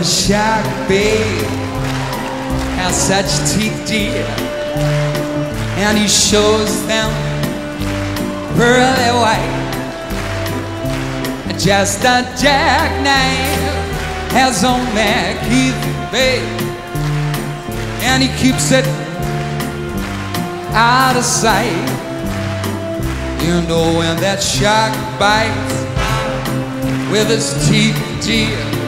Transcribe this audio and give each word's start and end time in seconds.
the 0.00 0.06
shark, 0.06 0.64
babe, 0.88 1.44
has 2.80 2.96
such 2.96 3.28
teeth, 3.52 3.86
dear. 3.86 4.24
And 5.76 5.98
he 5.98 6.08
shows 6.08 6.86
them 6.86 7.10
pearly 8.56 9.12
white. 9.20 9.58
Just 11.58 12.00
a 12.00 12.24
jackknife 12.40 13.60
has 14.32 14.64
on 14.64 14.80
that 14.96 15.36
Keith, 15.44 15.76
babe. 16.10 16.48
And 18.00 18.22
he 18.22 18.30
keeps 18.40 18.72
it 18.72 18.86
out 20.72 21.14
of 21.14 21.24
sight. 21.24 21.76
You 23.44 23.60
know 23.68 23.98
when 23.98 24.16
that 24.22 24.42
shark 24.42 24.94
bites 25.20 25.76
with 27.12 27.28
his 27.28 27.52
teeth, 27.68 28.00
dear, 28.24 28.79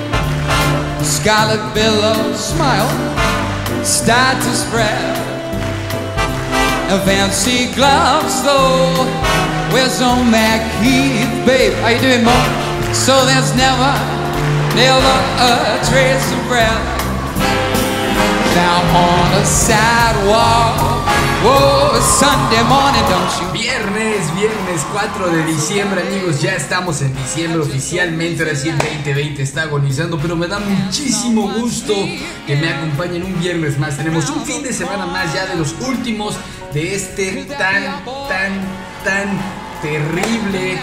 scarlet 1.05 1.63
billows 1.75 2.39
smile 2.39 2.89
start 3.85 4.37
to 4.43 4.53
spread. 4.55 5.17
And 6.91 7.03
fancy 7.03 7.73
gloves 7.75 8.43
though, 8.43 9.07
where's 9.73 10.01
on 10.01 10.31
that 10.31 10.63
Keith, 10.79 11.31
babe? 11.47 11.75
How 11.83 11.89
you 11.89 12.01
doing, 12.01 12.25
Mo? 12.25 12.37
So 12.93 13.25
there's 13.25 13.57
never, 13.57 13.93
never 14.77 15.17
a 15.41 15.81
trace 15.89 16.29
of 16.31 16.41
breath. 16.47 16.85
Now 18.55 18.85
on 18.93 19.33
the 19.33 19.45
sidewalk, 19.49 21.09
Viernes, 23.53 24.35
viernes 24.37 24.87
4 24.93 25.29
de 25.29 25.45
diciembre, 25.45 26.03
amigos, 26.03 26.41
ya 26.41 26.55
estamos 26.55 27.03
en 27.03 27.15
diciembre 27.17 27.63
oficialmente, 27.63 28.45
recién 28.45 28.79
2020 28.79 29.43
está 29.43 29.63
agonizando, 29.63 30.19
pero 30.19 30.37
me 30.37 30.47
da 30.47 30.61
muchísimo 30.61 31.51
gusto 31.53 31.95
que 32.47 32.57
me 32.57 32.69
acompañen 32.69 33.25
un 33.25 33.41
viernes 33.41 33.77
más. 33.79 33.97
Tenemos 33.97 34.31
un 34.31 34.45
fin 34.45 34.63
de 34.63 34.73
semana 34.73 35.07
más 35.07 35.35
ya 35.35 35.47
de 35.47 35.57
los 35.57 35.75
últimos 35.81 36.37
de 36.73 36.95
este 36.95 37.45
tan, 37.47 38.05
tan, 38.29 38.53
tan 39.05 39.39
terrible 39.83 40.79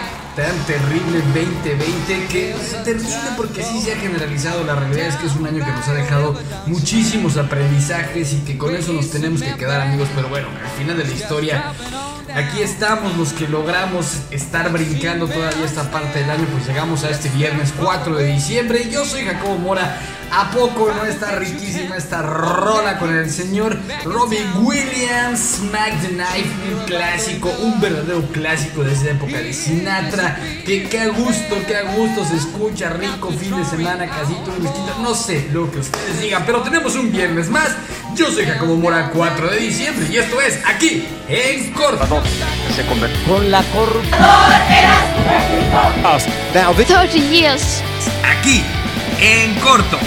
terrible 0.65 1.19
2020 1.33 2.27
que 2.27 2.51
es 2.51 2.83
terrible 2.83 3.29
porque 3.35 3.63
sí 3.63 3.81
se 3.81 3.93
ha 3.93 3.97
generalizado. 3.97 4.63
La 4.63 4.75
realidad 4.75 5.07
es 5.07 5.15
que 5.15 5.27
es 5.27 5.35
un 5.35 5.47
año 5.47 5.63
que 5.63 5.71
nos 5.71 5.87
ha 5.87 5.93
dejado 5.93 6.35
muchísimos 6.65 7.37
aprendizajes 7.37 8.33
y 8.33 8.37
que 8.39 8.57
con 8.57 8.75
eso 8.75 8.93
nos 8.93 9.09
tenemos 9.09 9.41
que 9.41 9.55
quedar 9.55 9.81
amigos. 9.81 10.07
Pero 10.15 10.29
bueno 10.29 10.47
al 10.49 10.71
final 10.77 10.97
de 10.97 11.03
la 11.05 11.11
historia 11.11 11.73
aquí 12.35 12.61
estamos 12.61 13.17
los 13.17 13.33
que 13.33 13.47
logramos 13.47 14.17
estar 14.31 14.71
brincando 14.71 15.27
todavía 15.27 15.65
esta 15.65 15.89
parte 15.91 16.19
del 16.19 16.29
año. 16.29 16.45
Pues 16.51 16.67
llegamos 16.67 17.03
a 17.03 17.09
este 17.09 17.29
viernes 17.29 17.73
4 17.79 18.15
de 18.17 18.25
diciembre. 18.25 18.89
Yo 18.89 19.05
soy 19.05 19.25
Jacobo 19.25 19.57
Mora. 19.57 19.99
¿A 20.31 20.51
poco 20.51 20.91
no 20.93 21.05
está 21.05 21.37
riquísima 21.37 21.97
esta 21.97 22.21
rola 22.21 22.99
con 22.99 23.15
el 23.15 23.31
señor 23.31 23.75
Robbie 24.05 24.45
Williams? 24.61 25.39
Smack 25.57 26.01
the 26.01 26.09
Knife, 26.09 26.49
un 26.71 26.85
clásico, 26.85 27.51
un 27.63 27.81
verdadero 27.81 28.21
clásico 28.31 28.83
de 28.83 28.93
esa 28.93 29.09
época 29.09 29.39
de 29.39 29.51
Sinatra. 29.53 30.28
Que, 30.65 30.83
que 30.83 30.99
a 30.99 31.07
gusto, 31.07 31.55
que 31.67 31.75
a 31.75 31.83
gusto 31.83 32.25
se 32.25 32.37
escucha, 32.37 32.89
rico 32.89 33.31
fin 33.31 33.55
de 33.55 33.65
semana, 33.65 34.07
casito, 34.07 34.51
un 34.55 34.63
vestido, 34.63 34.95
no 35.01 35.15
sé 35.15 35.49
lo 35.51 35.71
que 35.71 35.79
ustedes 35.79 36.21
digan, 36.21 36.43
pero 36.45 36.61
tenemos 36.61 36.95
un 36.95 37.11
viernes 37.11 37.49
más. 37.49 37.69
Yo 38.15 38.31
soy 38.31 38.45
Jacobo 38.45 38.75
Mora, 38.75 39.11
4 39.13 39.51
de 39.51 39.57
diciembre, 39.57 40.07
y 40.11 40.17
esto 40.17 40.41
es 40.41 40.59
aquí 40.65 41.05
en 41.27 41.71
Corto. 41.73 42.21
con 43.27 43.51
la 43.51 43.63
corrupción. 43.63 44.19
Now, 46.53 46.73
this 46.73 46.87
30 46.87 47.17
years. 47.29 47.81
aquí 48.23 48.63
en 49.21 49.53
corto. 49.59 49.97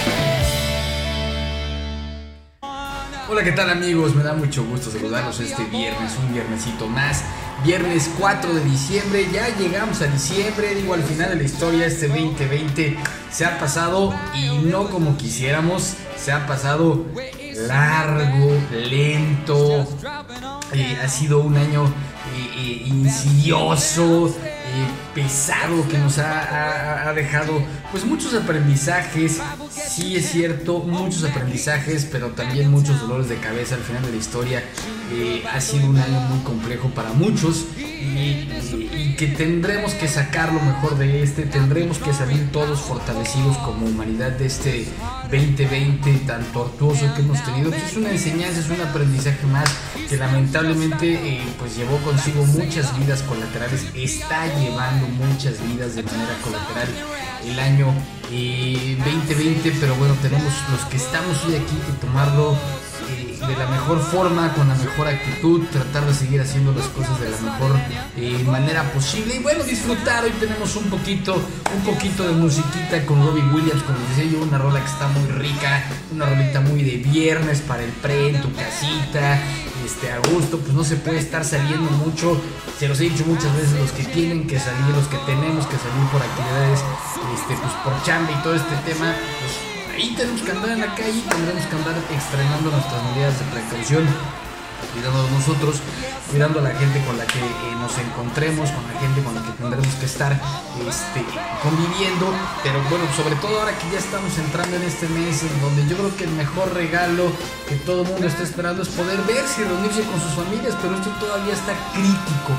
Hola, 3.29 3.43
¿qué 3.43 3.51
tal 3.51 3.69
amigos? 3.69 4.13
Me 4.13 4.23
da 4.23 4.33
mucho 4.33 4.63
gusto 4.63 4.91
saludarlos 4.91 5.39
este 5.39 5.63
viernes, 5.65 6.13
un 6.19 6.33
viernesito 6.33 6.87
más. 6.87 7.23
Viernes 7.63 8.09
4 8.19 8.53
de 8.53 8.63
diciembre, 8.65 9.25
ya 9.31 9.47
llegamos 9.57 10.01
a 10.01 10.07
diciembre, 10.07 10.75
digo 10.75 10.93
al 10.95 11.03
final 11.03 11.29
de 11.29 11.35
la 11.37 11.43
historia, 11.43 11.85
este 11.85 12.07
2020 12.09 12.97
se 13.31 13.45
ha 13.45 13.57
pasado 13.57 14.13
y 14.35 14.49
no 14.65 14.89
como 14.89 15.15
quisiéramos, 15.17 15.93
se 16.21 16.33
ha 16.33 16.45
pasado 16.45 17.05
largo, 17.67 18.51
lento, 18.89 19.87
eh, 20.73 20.97
ha 21.01 21.07
sido 21.07 21.39
un 21.39 21.55
año 21.55 21.85
eh, 21.85 22.49
eh, 22.57 22.83
insidioso, 22.87 24.27
eh, 24.27 24.87
pesado 25.15 25.87
que 25.87 25.97
nos 25.99 26.17
ha, 26.19 26.39
ha- 26.43 27.09
ha 27.09 27.13
dejado 27.13 27.61
pues 27.91 28.03
muchos 28.03 28.33
aprendizajes 28.33 29.39
sí 29.89 30.15
es 30.15 30.31
cierto 30.31 30.79
muchos 30.79 31.23
aprendizajes 31.23 32.07
pero 32.11 32.29
también 32.29 32.69
muchos 32.71 32.99
dolores 33.01 33.29
de 33.29 33.37
cabeza 33.37 33.75
al 33.75 33.81
final 33.81 34.03
de 34.03 34.11
la 34.11 34.17
historia. 34.17 34.63
Eh, 35.11 35.43
ha 35.51 35.61
sido 35.61 35.89
un 35.89 35.97
año 35.97 36.19
muy 36.21 36.43
complejo 36.43 36.89
para 36.89 37.11
muchos 37.13 37.65
y, 37.77 39.15
que 39.17 39.27
tendremos 39.27 39.93
que 39.93 40.07
sacar 40.07 40.51
lo 40.51 40.59
mejor 40.59 40.97
de 40.97 41.23
este 41.23 41.43
tendremos 41.43 41.99
que 41.99 42.13
salir 42.13 42.51
todos 42.51 42.81
fortalecidos 42.81 43.57
como 43.59 43.85
humanidad 43.85 44.31
de 44.31 44.47
este 44.47 44.87
2020 45.31 46.13
tan 46.25 46.43
tortuoso 46.45 47.13
que 47.15 47.21
hemos 47.21 47.43
tenido. 47.43 47.69
Pues 47.69 47.83
es 47.83 47.97
una 47.97 48.11
enseñanza 48.11 48.59
es 48.59 48.69
un 48.69 48.81
aprendizaje 48.81 49.45
más 49.47 49.69
que 50.09 50.17
lamentablemente 50.17 51.13
eh, 51.13 51.43
pues 51.59 51.77
llevó 51.77 51.97
consigo 51.97 52.45
muchas 52.45 52.97
vidas 52.97 53.21
colaterales 53.23 53.85
está 53.95 54.47
llevando 54.59 55.07
muchas 55.07 55.61
vidas 55.67 55.95
de 55.95 56.03
manera 56.03 56.37
colateral. 56.43 56.87
El 57.45 57.59
año 57.59 57.93
eh, 58.33 58.97
2020 58.97 59.71
pero 59.79 59.95
bueno 59.95 60.15
tenemos 60.21 60.51
los 60.71 60.81
que 60.89 60.97
estamos 60.97 61.43
hoy 61.45 61.55
aquí 61.55 61.75
que 61.85 62.05
tomarlo 62.05 62.57
eh, 63.09 63.33
de 63.47 63.55
la 63.57 63.67
mejor 63.67 63.99
forma, 63.99 64.53
con 64.53 64.69
la 64.69 64.75
mejor 64.75 65.07
actitud, 65.07 65.63
tratar 65.71 66.05
de 66.05 66.13
seguir 66.13 66.39
haciendo 66.41 66.71
las 66.71 66.87
cosas 66.87 67.19
de 67.19 67.29
la 67.29 67.37
mejor 67.37 67.75
eh, 68.15 68.43
manera 68.45 68.83
posible 68.93 69.35
y 69.35 69.39
bueno, 69.39 69.63
disfrutar. 69.63 70.23
Hoy 70.23 70.31
tenemos 70.39 70.75
un 70.75 70.85
poquito, 70.85 71.35
un 71.35 71.83
poquito 71.83 72.23
de 72.23 72.33
musiquita 72.33 73.05
con 73.05 73.25
Robbie 73.25 73.43
Williams, 73.43 73.83
como 73.83 73.97
decía 74.09 74.31
yo, 74.31 74.43
una 74.43 74.57
rola 74.57 74.79
que 74.79 74.89
está 74.89 75.07
muy 75.09 75.27
rica, 75.31 75.83
una 76.13 76.25
rolita 76.25 76.61
muy 76.61 76.83
de 76.83 76.97
viernes 76.97 77.61
para 77.61 77.83
el 77.83 77.91
pre 77.91 78.29
en 78.29 78.41
tu 78.41 78.53
casita, 78.53 79.41
este, 79.85 80.11
a 80.11 80.19
gusto, 80.19 80.59
pues 80.59 80.73
no 80.73 80.83
se 80.83 80.95
puede 80.95 81.19
estar 81.19 81.43
saliendo 81.43 81.91
mucho. 81.91 82.39
Se 82.79 82.87
los 82.87 82.99
he 82.99 83.03
dicho 83.03 83.25
muchas 83.25 83.53
veces, 83.55 83.73
los 83.79 83.91
que 83.91 84.03
tienen 84.05 84.47
que 84.47 84.59
salir, 84.59 84.95
los 84.95 85.07
que 85.07 85.17
tenemos 85.25 85.65
que 85.67 85.77
salir 85.77 86.07
por 86.11 86.21
actividades, 86.21 86.79
este, 87.33 87.55
pues 87.57 87.73
por 87.83 87.93
chamba 88.03 88.31
y 88.31 88.43
todo 88.43 88.55
este 88.55 88.75
tema, 88.85 89.13
pues 89.39 89.53
ahí 89.95 90.13
tenemos 90.15 90.41
que 90.41 90.51
andar 90.51 90.69
en 90.69 90.81
la 90.81 90.95
calle, 90.95 91.21
tendremos 91.29 91.65
que 91.65 91.75
andar 91.75 91.95
extremando 92.11 92.71
nuestras 92.71 93.03
medidas 93.03 93.39
de 93.39 93.45
precaución, 93.45 94.05
cuidando 94.93 95.23
de 95.23 95.31
nosotros, 95.31 95.81
cuidando 96.29 96.59
a 96.59 96.63
la 96.63 96.73
gente 96.75 97.03
con 97.05 97.17
la 97.17 97.25
que 97.25 97.39
eh, 97.39 97.75
nos 97.81 97.97
encontremos, 97.97 98.69
con 98.71 98.83
la 98.87 98.99
gente 98.99 99.23
con 99.23 99.35
la 99.35 99.41
que 99.41 99.51
tendremos 99.51 99.93
que 99.95 100.05
estar 100.05 100.31
este, 100.33 101.21
conviviendo, 101.61 102.31
pero 102.63 102.79
bueno, 102.89 103.05
sobre 103.15 103.35
todo 103.37 103.59
ahora 103.59 103.77
que 103.77 103.89
ya 103.91 103.99
estamos 103.99 104.37
entrando 104.37 104.77
en 104.77 104.83
este 104.83 105.07
mes 105.09 105.43
en 105.43 105.61
donde 105.61 105.85
yo 105.89 105.97
creo 105.97 106.15
que 106.15 106.23
el 106.25 106.31
mejor 106.31 106.73
regalo 106.73 107.31
que 107.67 107.75
todo 107.77 108.03
el 108.03 108.07
mundo 108.07 108.27
está 108.27 108.43
esperando 108.43 108.83
es 108.83 108.89
poder 108.89 109.19
verse 109.27 109.61
y 109.61 109.65
reunirse 109.65 110.03
con 110.03 110.21
sus 110.21 110.33
familias, 110.33 110.77
pero 110.81 110.95
esto 110.95 111.09
todavía 111.19 111.53
está 111.53 111.73
crítico. 111.93 112.53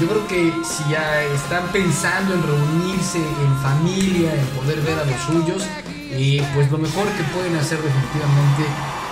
Yo 0.00 0.06
creo 0.06 0.26
que 0.28 0.52
si 0.64 0.88
ya 0.88 1.22
están 1.24 1.66
pensando 1.72 2.34
en 2.34 2.42
reunirse 2.42 3.18
en 3.18 3.52
familia, 3.58 4.32
en 4.32 4.46
poder 4.58 4.80
ver 4.80 4.98
a 4.98 5.04
los 5.04 5.20
suyos, 5.22 5.66
eh, 6.12 6.42
pues 6.54 6.70
lo 6.70 6.78
mejor 6.78 7.06
que 7.08 7.22
pueden 7.34 7.56
hacer 7.56 7.78
definitivamente 7.82 8.64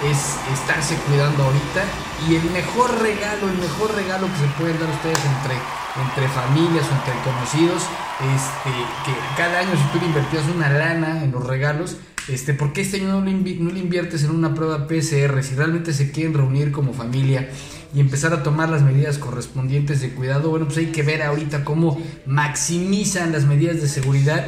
es 0.05 0.37
estarse 0.53 0.95
cuidando 1.09 1.45
ahorita 1.45 1.83
y 2.29 2.37
el 2.37 2.51
mejor 2.51 3.01
regalo, 3.01 3.49
el 3.49 3.59
mejor 3.59 3.95
regalo 3.95 4.27
que 4.27 4.39
se 4.39 4.53
pueden 4.59 4.79
dar 4.79 4.91
ustedes 4.91 5.19
entre, 5.19 5.57
entre 6.03 6.29
familias 6.29 6.87
o 6.87 6.95
entre 6.95 7.15
conocidos, 7.25 7.83
este, 8.19 8.71
que 9.05 9.13
cada 9.37 9.61
año 9.61 9.71
si 9.71 9.93
tú 9.93 9.99
le 10.01 10.07
invertías 10.07 10.45
una 10.55 10.71
lana 10.71 11.25
en 11.25 11.33
los 11.33 11.45
regalos, 11.47 11.97
este, 12.29 12.53
¿por 12.53 12.73
qué 12.73 12.83
este 12.83 12.99
año 12.99 13.21
no 13.21 13.25
le, 13.25 13.33
no 13.33 13.71
le 13.71 13.81
inviertes 13.81 14.23
en 14.25 14.31
una 14.31 14.55
prueba 14.55 14.87
PCR? 14.87 15.43
Si 15.43 15.55
realmente 15.55 15.93
se 15.95 16.11
quieren 16.11 16.35
reunir 16.35 16.73
como 16.73 16.93
familia 16.93 17.49
y 17.95 18.01
empezar 18.01 18.35
a 18.35 18.43
tomar 18.43 18.69
las 18.69 18.83
medidas 18.83 19.19
correspondientes 19.19 20.01
de 20.01 20.11
cuidado, 20.11 20.51
bueno, 20.51 20.67
pues 20.67 20.79
hay 20.79 20.87
que 20.87 21.03
ver 21.03 21.23
ahorita 21.23 21.65
cómo 21.65 21.99
maximizan 22.27 23.33
las 23.33 23.45
medidas 23.45 23.81
de 23.81 23.89
seguridad 23.89 24.47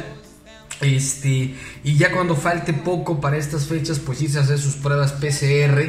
este, 0.81 1.53
y 1.83 1.95
ya 1.97 2.11
cuando 2.11 2.35
falte 2.35 2.73
poco 2.73 3.19
para 3.21 3.37
estas 3.37 3.65
fechas, 3.67 3.99
pues 3.99 4.21
irse 4.21 4.39
a 4.39 4.41
hacer 4.41 4.57
sus 4.59 4.75
pruebas 4.75 5.13
PCR, 5.13 5.79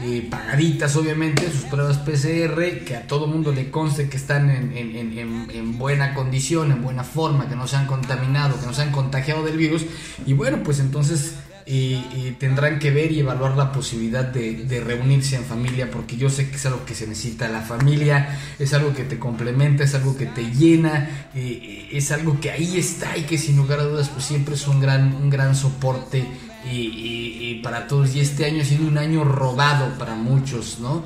eh, 0.00 0.26
pagaditas 0.30 0.94
obviamente, 0.96 1.50
sus 1.50 1.62
pruebas 1.64 1.98
PCR, 1.98 2.84
que 2.84 2.96
a 2.96 3.06
todo 3.06 3.26
mundo 3.26 3.52
le 3.52 3.70
conste 3.70 4.08
que 4.08 4.16
están 4.16 4.50
en, 4.50 4.76
en- 4.76 4.96
en- 4.96 5.18
en- 5.18 5.50
en 5.50 5.78
buena 5.78 6.14
condición, 6.14 6.70
en 6.72 6.82
buena 6.82 7.04
forma, 7.04 7.48
que 7.48 7.56
no 7.56 7.66
se 7.66 7.76
han 7.76 7.86
contaminado, 7.86 8.58
que 8.60 8.66
no 8.66 8.72
se 8.74 8.82
han 8.82 8.92
contagiado 8.92 9.44
del 9.44 9.56
virus. 9.56 9.84
Y 10.26 10.32
bueno, 10.34 10.58
pues 10.62 10.78
entonces 10.80 11.34
eh, 11.66 12.34
tendrán 12.38 12.78
que 12.78 12.90
ver 12.90 13.12
y 13.12 13.20
evaluar 13.20 13.56
la 13.56 13.72
posibilidad 13.72 14.24
de, 14.24 14.82
reunirse 14.84 15.36
en 15.36 15.44
familia, 15.44 15.90
porque 15.90 16.16
yo 16.16 16.28
sé 16.28 16.50
que 16.50 16.56
es 16.56 16.66
algo 16.66 16.84
que 16.84 16.94
se 16.94 17.06
necesita. 17.06 17.48
La 17.48 17.60
familia 17.60 18.38
es 18.58 18.74
algo 18.74 18.92
que 18.94 19.04
te 19.04 19.18
complementa, 19.18 19.84
es 19.84 19.94
algo 19.94 20.16
que 20.16 20.26
te 20.26 20.50
llena, 20.50 21.28
es 21.34 22.10
algo 22.10 22.40
que 22.40 22.50
ahí 22.50 22.78
está 22.78 23.16
y 23.16 23.22
que 23.22 23.38
sin 23.38 23.56
lugar 23.56 23.80
a 23.80 23.84
dudas 23.84 24.08
pues 24.08 24.24
siempre 24.24 24.54
es 24.54 24.66
un 24.66 24.80
gran, 24.80 25.14
un 25.14 25.30
gran 25.30 25.54
soporte 25.54 26.26
y, 26.70 27.60
para 27.62 27.86
todos. 27.86 28.14
Y 28.14 28.20
este 28.20 28.44
año 28.44 28.62
ha 28.62 28.64
sido 28.64 28.86
un 28.86 28.98
año 28.98 29.24
robado 29.24 29.96
para 29.98 30.14
muchos, 30.14 30.78
¿no? 30.80 31.04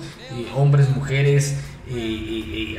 hombres, 0.54 0.88
mujeres, 0.88 1.56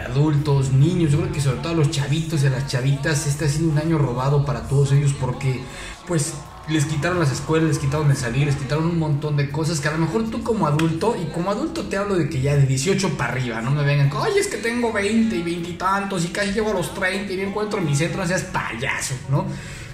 adultos, 0.04 0.74
niños, 0.74 1.12
yo 1.12 1.20
creo 1.20 1.32
que 1.32 1.42
sobre 1.42 1.60
todo 1.60 1.76
los 1.76 1.92
chavitos 1.92 2.44
y 2.44 2.50
las 2.50 2.68
chavitas, 2.68 3.28
este 3.28 3.46
ha 3.46 3.50
sido 3.50 3.70
un 3.70 3.78
año 3.78 3.98
robado 3.98 4.46
para 4.46 4.68
todos 4.68 4.92
ellos 4.92 5.14
porque 5.20 5.62
pues 6.08 6.34
les 6.70 6.86
quitaron 6.86 7.20
las 7.20 7.32
escuelas, 7.32 7.70
les 7.70 7.80
quitaron 7.80 8.10
de 8.10 8.16
salir, 8.16 8.46
les 8.46 8.56
quitaron 8.56 8.86
un 8.86 9.00
montón 9.00 9.38
de 9.38 9.50
cosas 9.50 9.80
que 9.80 9.88
a 9.88 9.92
lo 9.92 10.00
mejor 10.00 10.30
tú 10.30 10.44
como 10.44 10.68
adulto, 10.68 11.16
y 11.22 11.26
como 11.32 11.52
adulto 11.52 11.84
te 11.86 11.98
hablo 11.98 12.16
de 12.16 12.30
que 12.30 12.42
ya 12.42 12.56
de 12.56 12.66
18 12.66 13.18
para 13.18 13.34
arriba, 13.34 13.62
no 13.62 13.72
me 13.72 13.84
vengan, 13.84 14.12
oye, 14.14 14.40
es 14.40 14.48
que 14.48 14.58
tengo 14.58 14.92
20 14.92 15.36
y 15.36 15.44
20 15.44 15.70
y 15.70 15.74
tantos 15.74 16.26
y 16.26 16.30
casi 16.30 16.52
llego 16.52 16.72
a 16.72 16.74
los 16.74 16.94
30 16.94 17.32
y 17.32 17.38
me 17.38 17.44
encuentro 17.44 17.80
en 17.80 17.86
mi 17.86 17.96
centro, 17.96 18.22
no 18.22 18.28
seas 18.28 18.44
payaso, 18.44 19.16
¿no? 19.30 19.46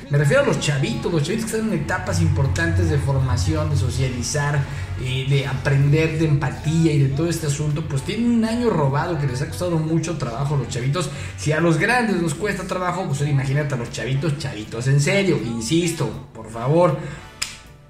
Me 0.09 0.17
refiero 0.17 0.43
a 0.43 0.45
los 0.45 0.59
chavitos, 0.59 1.11
los 1.11 1.23
chavitos 1.23 1.49
que 1.49 1.57
están 1.57 1.73
en 1.73 1.79
etapas 1.79 2.21
importantes 2.21 2.89
de 2.89 2.97
formación, 2.97 3.69
de 3.69 3.75
socializar, 3.75 4.63
eh, 5.01 5.25
de 5.27 5.47
aprender 5.47 6.19
de 6.19 6.25
empatía 6.25 6.93
y 6.93 6.99
de 6.99 7.09
todo 7.09 7.27
este 7.27 7.47
asunto, 7.47 7.83
pues 7.87 8.03
tienen 8.03 8.29
un 8.29 8.45
año 8.45 8.69
robado 8.69 9.17
que 9.17 9.25
les 9.25 9.41
ha 9.41 9.47
costado 9.47 9.77
mucho 9.79 10.17
trabajo 10.17 10.55
a 10.55 10.57
los 10.59 10.69
chavitos. 10.69 11.09
Si 11.37 11.51
a 11.51 11.59
los 11.59 11.79
grandes 11.79 12.21
nos 12.21 12.35
cuesta 12.35 12.63
trabajo, 12.63 13.05
pues 13.07 13.21
imagínate 13.21 13.73
a 13.73 13.77
los 13.77 13.91
chavitos, 13.91 14.37
chavitos, 14.37 14.87
en 14.87 15.01
serio, 15.01 15.39
insisto, 15.43 16.11
por 16.43 16.51
favor, 16.51 16.97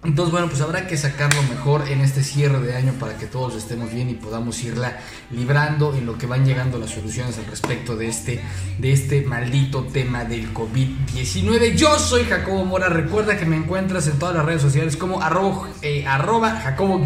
entonces, 0.06 0.32
bueno, 0.32 0.50
pues 0.50 0.60
habrá 0.60 0.86
que 0.86 0.98
sacarlo 0.98 1.42
mejor 1.44 1.88
en 1.88 2.02
este 2.02 2.24
cierre 2.24 2.60
de 2.60 2.76
año 2.76 2.92
para 3.00 3.18
que 3.18 3.26
todos 3.26 3.56
estemos 3.56 3.94
bien 3.94 4.10
y 4.10 4.16
podamos 4.16 4.62
irla 4.62 4.98
librando 5.32 5.96
en 5.96 6.06
lo 6.06 6.18
que 6.18 6.26
van 6.26 6.46
llegando 6.46 6.78
las 6.78 6.90
soluciones 6.90 7.38
al 7.38 7.46
respecto 7.46 7.96
de 7.96 8.08
este, 8.08 8.42
de 8.80 8.92
este 8.92 9.22
maldito 9.22 9.84
tema 9.84 10.26
del 10.26 10.54
COVID-19. 10.54 11.76
Yo 11.76 11.98
soy 11.98 12.26
Jacobo 12.26 12.66
Mora. 12.66 12.90
Recuerda 12.90 13.38
que 13.38 13.46
me 13.46 13.56
encuentras 13.56 14.08
en 14.08 14.20
todas 14.20 14.36
las 14.36 14.44
redes 14.46 14.62
sociales 14.62 14.98
como 14.98 15.22
arroba, 15.22 15.70
eh, 15.82 16.06
arroba 16.06 16.52
Jacobo-Mora. 16.62 16.98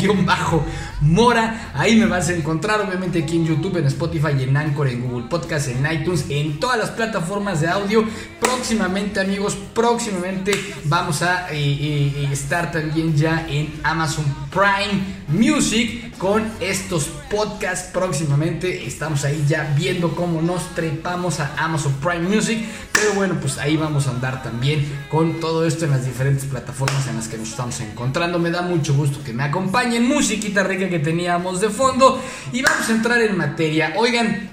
Ahí 1.76 1.98
me 1.98 2.08
vas 2.08 2.30
a 2.30 2.34
encontrar, 2.34 2.82
obviamente, 2.82 3.22
aquí 3.22 3.36
en 3.36 3.46
YouTube, 3.46 3.78
en 3.78 3.86
Spotify, 3.86 4.42
en 4.42 4.58
Anchor, 4.58 4.88
en 4.88 5.08
Google 5.08 5.28
Podcast, 5.30 5.68
en 5.68 5.86
iTunes, 5.92 6.26
en 6.30 6.60
todas 6.60 6.80
las 6.80 6.90
plataformas 6.90 7.62
de 7.62 7.68
audio. 7.68 8.04
Próximamente, 8.40 9.20
amigos, 9.20 9.56
próximamente 9.76 10.54
vamos 10.86 11.22
a 11.22 11.52
eh, 11.52 11.58
eh, 11.60 12.30
estar 12.32 12.72
también 12.72 12.87
ya 12.94 13.46
en 13.50 13.74
Amazon 13.84 14.26
Prime 14.50 15.04
Music 15.28 16.18
con 16.18 16.50
estos 16.60 17.06
podcasts 17.30 17.90
próximamente. 17.92 18.86
Estamos 18.86 19.24
ahí 19.26 19.46
ya 19.48 19.74
viendo 19.78 20.16
cómo 20.16 20.42
nos 20.42 20.74
trepamos 20.74 21.40
a 21.40 21.54
Amazon 21.58 21.94
Prime 21.96 22.28
Music. 22.28 22.66
Pero 22.94 23.14
bueno, 23.14 23.38
pues 23.40 23.58
ahí 23.58 23.78
vamos 23.78 24.08
a 24.08 24.12
andar 24.12 24.42
también 24.42 24.86
con 25.10 25.40
todo 25.40 25.66
esto 25.66 25.86
en 25.86 25.92
las 25.92 26.06
diferentes 26.06 26.46
plataformas 26.46 27.08
en 27.08 27.18
las 27.18 27.28
que 27.28 27.38
nos 27.38 27.50
estamos 27.50 27.80
encontrando. 27.82 28.40
Me 28.40 28.52
da 28.52 28.62
mucho 28.62 28.94
gusto 28.94 29.24
que 29.24 29.34
me 29.34 29.44
acompañen. 29.44 30.08
Musiquita 30.08 30.64
rica 30.64 30.90
que 30.90 31.00
teníamos 31.00 31.62
de 31.62 31.70
fondo. 31.70 32.22
Y 32.54 32.62
vamos 32.62 32.90
a 32.90 32.92
entrar 32.92 33.22
en 33.22 33.38
materia. 33.38 33.94
Oigan, 33.98 34.50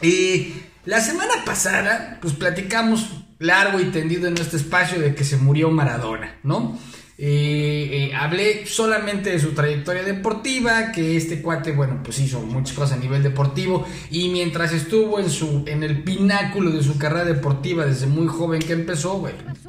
eh, 0.00 0.70
la 0.84 1.00
semana 1.00 1.44
pasada, 1.44 2.18
pues 2.20 2.34
platicamos 2.34 3.10
largo 3.38 3.80
y 3.80 3.86
tendido 3.86 4.28
en 4.28 4.38
este 4.38 4.56
espacio 4.56 5.00
de 5.00 5.14
que 5.14 5.24
se 5.24 5.36
murió 5.36 5.70
Maradona, 5.70 6.36
¿no? 6.42 6.78
Eh, 7.16 8.10
hablé 8.16 8.66
solamente 8.66 9.30
de 9.30 9.38
su 9.38 9.52
trayectoria 9.52 10.02
deportiva, 10.02 10.90
que 10.90 11.16
este 11.16 11.40
cuate, 11.40 11.72
bueno, 11.72 12.00
pues 12.02 12.18
hizo 12.18 12.40
muchas 12.40 12.76
cosas 12.76 12.98
a 12.98 13.00
nivel 13.00 13.22
deportivo. 13.22 13.86
Y 14.10 14.30
mientras 14.30 14.72
estuvo 14.72 15.20
en, 15.20 15.30
su, 15.30 15.64
en 15.66 15.82
el 15.82 16.02
pináculo 16.02 16.70
de 16.70 16.82
su 16.82 16.98
carrera 16.98 17.24
deportiva 17.24 17.86
desde 17.86 18.06
muy 18.06 18.26
joven 18.26 18.60
que 18.60 18.72
empezó, 18.72 19.24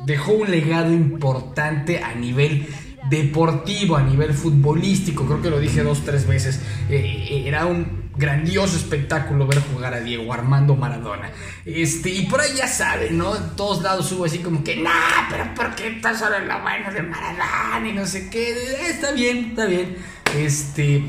dejó 0.06 0.34
un 0.34 0.50
legado 0.50 0.92
importante 0.92 2.00
a 2.00 2.16
nivel 2.16 2.68
deportivo, 3.10 3.98
a 3.98 4.02
nivel 4.02 4.34
futbolístico, 4.34 5.26
creo 5.26 5.42
que 5.42 5.50
lo 5.50 5.60
dije 5.60 5.84
dos, 5.84 6.04
tres 6.04 6.28
veces, 6.28 6.62
eh, 6.90 7.44
era 7.46 7.66
un 7.66 8.06
grandioso 8.18 8.78
espectáculo 8.78 9.46
ver 9.48 9.62
jugar 9.62 9.94
a 9.94 10.00
Diego 10.00 10.32
Armando 10.34 10.76
Maradona. 10.76 11.32
Este, 11.66 12.10
y 12.10 12.26
por 12.26 12.42
ahí 12.42 12.52
ya 12.56 12.68
saben, 12.68 13.18
¿no? 13.18 13.36
En 13.36 13.56
todos 13.56 13.82
lados 13.84 14.12
hubo 14.12 14.26
así 14.26 14.40
como 14.40 14.64
que, 14.64 14.78
nah, 14.78 15.30
pero 15.30 15.54
¿por 15.54 15.76
qué 15.76 15.88
está 15.88 16.18
solo 16.18 16.38
en 16.38 16.48
lo 16.48 16.62
bueno 16.62 16.92
de 16.92 17.02
Maradona? 17.02 17.90
Y 17.90 17.94
no 17.94 18.06
sé 18.06 18.30
qué. 18.30 18.52
Eh, 18.52 18.90
está 18.90 19.12
bien, 19.12 19.50
está 19.50 19.66
bien. 19.66 19.98
Este, 20.38 21.04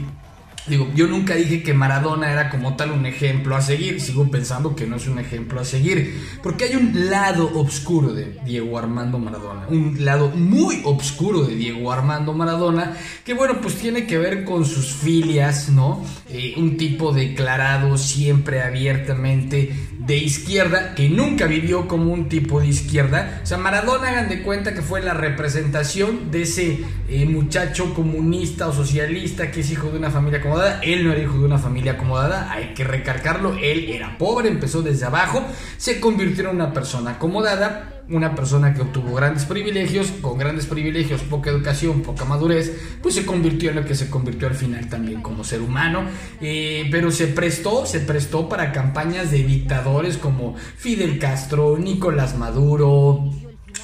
Digo, 0.68 0.90
yo 0.94 1.06
nunca 1.06 1.34
dije 1.34 1.62
que 1.62 1.74
Maradona 1.74 2.32
era 2.32 2.50
como 2.50 2.74
tal 2.74 2.90
un 2.90 3.06
ejemplo 3.06 3.54
a 3.54 3.62
seguir, 3.62 4.00
sigo 4.00 4.28
pensando 4.30 4.74
que 4.74 4.86
no 4.86 4.96
es 4.96 5.06
un 5.06 5.20
ejemplo 5.20 5.60
a 5.60 5.64
seguir, 5.64 6.20
porque 6.42 6.64
hay 6.64 6.74
un 6.74 7.08
lado 7.08 7.52
oscuro 7.54 8.12
de 8.12 8.38
Diego 8.44 8.76
Armando 8.76 9.18
Maradona, 9.18 9.66
un 9.68 10.04
lado 10.04 10.30
muy 10.30 10.80
oscuro 10.84 11.44
de 11.44 11.54
Diego 11.54 11.92
Armando 11.92 12.32
Maradona, 12.32 12.96
que 13.24 13.34
bueno, 13.34 13.60
pues 13.60 13.76
tiene 13.76 14.06
que 14.06 14.18
ver 14.18 14.44
con 14.44 14.64
sus 14.64 14.86
filias, 14.86 15.68
¿no? 15.68 16.04
Eh, 16.28 16.54
un 16.56 16.76
tipo 16.76 17.12
declarado 17.12 17.96
siempre 17.96 18.60
abiertamente 18.60 19.72
de 20.06 20.16
izquierda, 20.16 20.94
que 20.94 21.08
nunca 21.08 21.46
vivió 21.46 21.88
como 21.88 22.12
un 22.12 22.28
tipo 22.28 22.60
de 22.60 22.68
izquierda. 22.68 23.40
O 23.42 23.46
sea, 23.46 23.58
Maradona, 23.58 24.10
hagan 24.10 24.28
de 24.28 24.42
cuenta 24.42 24.72
que 24.72 24.82
fue 24.82 25.02
la 25.02 25.14
representación 25.14 26.30
de 26.30 26.42
ese 26.42 26.84
eh, 27.08 27.26
muchacho 27.26 27.92
comunista 27.92 28.68
o 28.68 28.72
socialista 28.72 29.50
que 29.50 29.60
es 29.60 29.70
hijo 29.70 29.90
de 29.90 29.98
una 29.98 30.10
familia 30.10 30.38
acomodada. 30.38 30.80
Él 30.82 31.04
no 31.04 31.12
era 31.12 31.22
hijo 31.22 31.38
de 31.38 31.44
una 31.44 31.58
familia 31.58 31.92
acomodada, 31.92 32.52
hay 32.52 32.72
que 32.74 32.84
recargarlo. 32.84 33.56
Él 33.60 33.90
era 33.90 34.16
pobre, 34.16 34.48
empezó 34.48 34.82
desde 34.82 35.06
abajo, 35.06 35.44
se 35.76 35.98
convirtió 35.98 36.44
en 36.44 36.56
una 36.56 36.72
persona 36.72 37.12
acomodada 37.12 37.95
una 38.08 38.34
persona 38.34 38.72
que 38.72 38.82
obtuvo 38.82 39.14
grandes 39.14 39.44
privilegios, 39.44 40.12
con 40.20 40.38
grandes 40.38 40.66
privilegios, 40.66 41.22
poca 41.22 41.50
educación, 41.50 42.02
poca 42.02 42.24
madurez, 42.24 42.98
pues 43.02 43.14
se 43.14 43.26
convirtió 43.26 43.70
en 43.70 43.76
lo 43.76 43.84
que 43.84 43.94
se 43.94 44.08
convirtió 44.08 44.48
al 44.48 44.54
final 44.54 44.88
también 44.88 45.22
como 45.22 45.44
ser 45.44 45.60
humano, 45.60 46.04
eh, 46.40 46.88
pero 46.90 47.10
se 47.10 47.26
prestó, 47.26 47.86
se 47.86 48.00
prestó 48.00 48.48
para 48.48 48.72
campañas 48.72 49.30
de 49.30 49.42
dictadores 49.42 50.16
como 50.18 50.54
Fidel 50.76 51.18
Castro, 51.18 51.76
Nicolás 51.78 52.36
Maduro, 52.36 53.30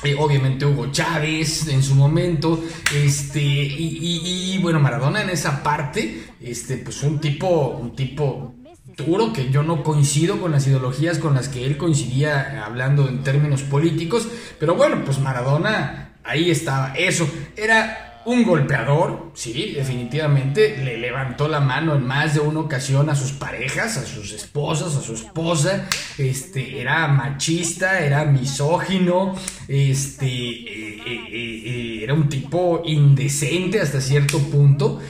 eh, 0.05 0.17
obviamente 0.19 0.67
Hugo 0.67 0.91
Chávez 0.91 1.69
en 1.69 1.83
su 1.83 1.95
momento, 1.95 2.63
este, 2.95 3.41
y, 3.41 4.55
y, 4.55 4.59
bueno, 4.59 4.81
Maradona 4.81 5.23
en 5.23 5.31
esa 5.31 5.63
parte, 5.63 6.25
este, 6.41 6.77
pues 6.79 7.03
un 7.03 7.21
tipo, 7.21 7.79
un 7.81 7.95
tipo 7.95 8.55
duro 8.97 9.33
que 9.33 9.51
yo 9.51 9.63
no 9.63 9.83
coincido 9.83 10.41
con 10.41 10.53
las 10.53 10.67
ideologías 10.67 11.19
con 11.19 11.35
las 11.35 11.49
que 11.49 11.67
él 11.67 11.77
coincidía 11.77 12.65
hablando 12.65 13.09
en 13.09 13.23
términos 13.23 13.63
políticos, 13.63 14.29
pero 14.59 14.75
bueno, 14.75 15.03
pues 15.05 15.19
Maradona 15.19 16.15
ahí 16.25 16.51
estaba, 16.51 16.95
eso, 16.95 17.29
era 17.57 18.12
un 18.25 18.45
golpeador, 18.45 19.31
sí, 19.35 19.73
definitivamente, 19.75 20.77
le 20.79 20.99
levantó 20.99 21.49
la 21.49 21.61
mano 21.61 21.95
en 21.97 22.07
más 22.07 22.35
de 22.35 22.41
una 22.41 22.61
ocasión 22.61 23.11
a 23.11 23.17
sus 23.17 23.33
parejas, 23.33 23.97
a 23.97 24.07
sus 24.07 24.33
esposas, 24.33 24.95
a 24.95 25.01
su 25.01 25.15
esposa, 25.15 25.89
este, 26.19 26.81
era 26.81 27.09
machista, 27.09 28.01
era 28.01 28.25
misógino, 28.25 29.35
este, 29.67 30.27
eh, 30.27 31.03
eh, 31.05 31.31
eh, 31.33 32.01
era 32.03 32.15
un 32.15 32.29
tipo 32.29 32.83
indecente 32.85 33.81
hasta 33.81 34.01
cierto 34.01 34.39
punto, 34.39 35.01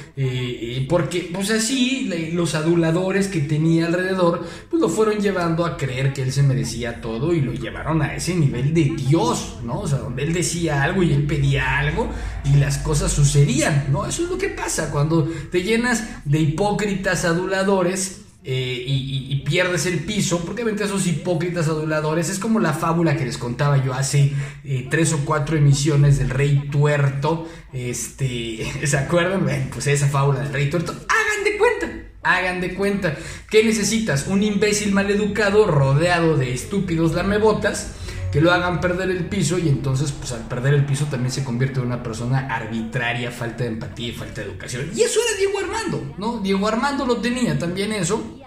porque 0.89 1.31
pues 1.33 1.51
así 1.51 2.11
los 2.33 2.55
aduladores 2.55 3.29
que 3.29 3.41
tenía 3.41 3.87
alrededor, 3.87 4.47
pues 4.71 4.81
lo 4.81 4.89
fueron 4.89 5.19
llevando 5.19 5.65
a 5.65 5.77
creer 5.77 6.13
que 6.13 6.23
él 6.23 6.33
se 6.33 6.43
merecía 6.43 7.01
todo 7.01 7.33
y 7.35 7.41
lo 7.41 7.53
llevaron 7.53 8.03
a 8.03 8.15
ese 8.15 8.35
nivel 8.35 8.75
de 8.75 8.85
Dios, 8.85 9.57
¿no? 9.65 9.81
O 9.81 9.89
sea, 9.89 9.99
donde 9.99 10.23
él 10.23 10.33
decía 10.33 10.83
algo 10.83 11.03
y 11.03 11.13
él 11.13 11.27
pedía 11.27 11.79
algo 11.79 12.09
y 12.45 12.57
las 12.59 12.79
cosas 12.79 13.02
sucedían, 13.09 13.87
¿no? 13.91 14.07
Eso 14.07 14.25
es 14.25 14.31
lo 14.31 14.39
que 14.39 14.49
pasa 14.49 14.91
cuando 14.91 15.25
te 15.51 15.63
llenas 15.63 16.05
de 16.25 16.41
hipócritas 16.41 17.25
aduladores. 17.25 18.19
Eh, 18.45 18.85
y, 18.85 19.37
pierdes 19.45 19.85
el 19.87 20.01
piso, 20.01 20.41
porque 20.45 20.63
obviamente 20.63 20.85
esos 20.85 21.07
hipócritas 21.07 21.69
aduladores 21.69 22.31
es 22.31 22.39
como 22.39 22.59
la 22.59 22.73
fábula 22.73 23.17
que 23.17 23.27
les 23.27 23.37
contaba 23.37 23.85
yo 23.85 23.93
hace 23.93 24.33
eh, 24.65 24.89
tres 24.91 25.13
o 25.13 25.19
cuatro 25.27 25.59
emisiones 25.59 26.19
del 26.19 26.31
rey 26.31 26.69
tuerto, 26.71 27.47
este, 27.73 28.67
¿se 28.87 28.97
acuerdan? 28.97 29.69
pues 29.71 29.87
esa 29.89 30.09
fábula 30.09 30.41
del 30.41 30.53
rey 30.53 30.71
tuerto, 30.71 30.93
hagan 30.93 31.45
de 31.45 31.59
cuenta, 31.59 32.09
hagan 32.23 32.61
de 32.63 32.75
cuenta, 32.75 33.17
¿qué 33.51 33.63
necesitas? 33.63 34.27
Un 34.27 34.43
imbécil 34.43 34.93
maleducado 34.93 35.67
rodeado 35.67 36.37
de 36.37 36.55
estúpidos 36.55 37.13
lamebotas, 37.13 37.93
que 38.33 38.41
lo 38.41 38.51
hagan 38.51 38.81
perder 38.81 39.11
el 39.11 39.27
piso 39.27 39.59
y 39.59 39.69
entonces 39.69 40.11
pues 40.11 40.33
al 40.33 40.49
perder 40.49 40.73
el 40.73 40.87
piso 40.87 41.05
también 41.05 41.31
se 41.31 41.45
convierte 41.45 41.81
en 41.81 41.87
una 41.87 42.03
persona 42.03 42.49
arbitraria, 42.51 43.31
falta 43.31 43.65
de 43.65 43.71
empatía 43.71 44.09
y 44.09 44.13
falta 44.13 44.41
de 44.41 44.49
educación. 44.49 44.91
Y 44.95 45.03
eso 45.03 45.21
era 45.29 45.39
Diego 45.39 45.59
Armando, 45.59 46.15
¿no? 46.17 46.39
Diego 46.39 46.67
Armando 46.67 47.05
lo 47.05 47.19
tenía 47.19 47.59
también 47.59 47.93
eso. 47.93 48.39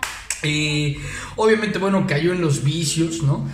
Eh, 0.44 0.98
obviamente, 1.36 1.80
bueno, 1.80 2.06
cayó 2.08 2.34
en 2.34 2.42
los 2.42 2.64
vicios, 2.64 3.24
¿no? 3.24 3.48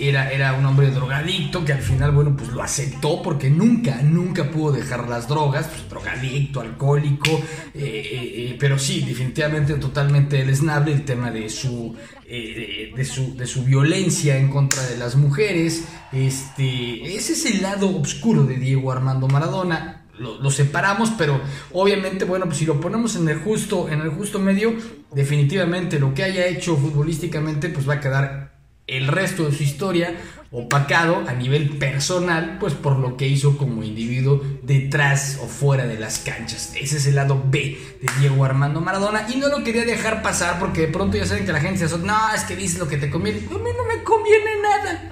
era, 0.00 0.30
era 0.32 0.54
un 0.54 0.64
hombre 0.64 0.90
drogadicto 0.90 1.64
que 1.64 1.72
al 1.72 1.82
final, 1.82 2.12
bueno, 2.12 2.36
pues 2.36 2.50
lo 2.50 2.62
aceptó 2.62 3.22
porque 3.22 3.50
nunca, 3.50 4.02
nunca 4.02 4.50
pudo 4.50 4.72
dejar 4.72 5.08
las 5.08 5.28
drogas, 5.28 5.66
pues 5.66 5.88
drogadicto, 5.88 6.60
alcohólico, 6.60 7.30
eh, 7.74 8.50
eh, 8.54 8.56
pero 8.58 8.78
sí, 8.78 9.02
definitivamente 9.02 9.74
totalmente 9.74 10.40
esnable 10.42 10.92
el 10.92 11.04
tema 11.04 11.30
de 11.30 11.48
su, 11.48 11.94
de, 12.26 13.04
su, 13.04 13.36
de 13.36 13.46
su 13.46 13.64
violencia 13.64 14.36
en 14.36 14.48
contra 14.48 14.82
de 14.84 14.96
las 14.96 15.16
mujeres. 15.16 15.84
Este, 16.12 17.16
ese 17.16 17.32
es 17.32 17.46
el 17.46 17.62
lado 17.62 17.94
oscuro 17.96 18.44
de 18.44 18.56
Diego 18.56 18.92
Armando 18.92 19.28
Maradona 19.28 19.93
lo, 20.18 20.50
separamos, 20.50 21.10
pero 21.18 21.40
obviamente, 21.72 22.24
bueno, 22.24 22.46
pues 22.46 22.58
si 22.58 22.66
lo 22.66 22.80
ponemos 22.80 23.16
en 23.16 23.28
el 23.28 23.38
justo, 23.38 23.88
en 23.88 24.00
el 24.00 24.10
justo 24.10 24.38
medio, 24.38 24.74
definitivamente 25.12 25.98
lo 25.98 26.14
que 26.14 26.24
haya 26.24 26.46
hecho 26.46 26.76
futbolísticamente, 26.76 27.68
pues 27.68 27.88
va 27.88 27.94
a 27.94 28.00
quedar 28.00 28.54
el 28.86 29.08
resto 29.08 29.48
de 29.48 29.56
su 29.56 29.62
historia 29.62 30.14
opacado 30.52 31.24
a 31.26 31.32
nivel 31.32 31.78
personal, 31.78 32.58
pues 32.60 32.74
por 32.74 32.98
lo 32.98 33.16
que 33.16 33.26
hizo 33.26 33.56
como 33.56 33.82
individuo 33.82 34.40
detrás 34.62 35.40
o 35.42 35.46
fuera 35.46 35.86
de 35.86 35.98
las 35.98 36.18
canchas. 36.18 36.74
Ese 36.80 36.98
es 36.98 37.06
el 37.06 37.16
lado 37.16 37.42
B 37.46 37.76
de 38.00 38.08
Diego 38.20 38.44
Armando 38.44 38.80
Maradona 38.80 39.26
y 39.28 39.36
no 39.36 39.48
lo 39.48 39.64
quería 39.64 39.84
dejar 39.84 40.22
pasar 40.22 40.60
porque 40.60 40.82
de 40.82 40.88
pronto 40.88 41.16
ya 41.16 41.26
saben 41.26 41.44
que 41.44 41.52
la 41.52 41.60
gente 41.60 41.78
se 41.78 41.86
asocia, 41.86 42.06
no, 42.06 42.34
es 42.34 42.44
que 42.44 42.54
dices 42.54 42.78
lo 42.78 42.86
que 42.86 42.98
te 42.98 43.10
conviene. 43.10 43.40
A 43.40 43.58
mí 43.58 43.70
no 43.76 43.84
me 43.84 44.04
conviene 44.04 44.62
nada. 44.62 45.10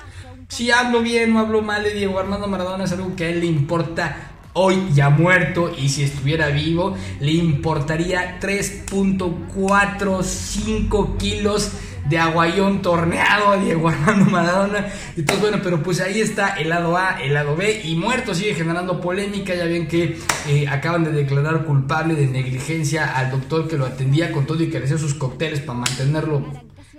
Si 0.48 0.70
hablo 0.70 1.00
bien 1.00 1.34
o 1.34 1.40
hablo 1.40 1.62
mal 1.62 1.82
de 1.82 1.94
Diego 1.94 2.18
Armando 2.18 2.46
Maradona 2.46 2.84
es 2.84 2.92
algo 2.92 3.16
que 3.16 3.24
a 3.24 3.28
él 3.30 3.40
le 3.40 3.46
importa 3.46 4.31
hoy 4.54 4.88
ya 4.92 5.08
muerto 5.10 5.72
y 5.76 5.88
si 5.88 6.02
estuviera 6.02 6.48
vivo 6.48 6.96
le 7.20 7.30
importaría 7.32 8.40
3.45 8.40 11.16
kilos 11.16 11.72
de 12.08 12.18
aguayón 12.18 12.82
torneado 12.82 13.52
a 13.52 13.56
Diego 13.56 13.88
Armando 13.88 14.30
Maradona. 14.30 14.86
Todo 15.26 15.38
bueno, 15.38 15.58
pero 15.62 15.82
pues 15.82 16.00
ahí 16.00 16.20
está 16.20 16.56
el 16.56 16.68
lado 16.68 16.96
A, 16.96 17.22
el 17.22 17.34
lado 17.34 17.56
B. 17.56 17.82
Y 17.84 17.94
muerto 17.94 18.34
sigue 18.34 18.54
generando 18.54 19.00
polémica. 19.00 19.54
Ya 19.54 19.64
ven 19.64 19.86
que 19.86 20.18
eh, 20.48 20.66
acaban 20.68 21.04
de 21.04 21.12
declarar 21.12 21.64
culpable 21.64 22.14
de 22.14 22.26
negligencia 22.26 23.16
al 23.16 23.30
doctor 23.30 23.68
que 23.68 23.78
lo 23.78 23.86
atendía 23.86 24.32
con 24.32 24.46
todo 24.46 24.62
y 24.62 24.68
que 24.68 24.80
le 24.80 24.88
sus 24.88 25.14
cócteles 25.14 25.60
para 25.60 25.78
mantenerlo 25.78 26.44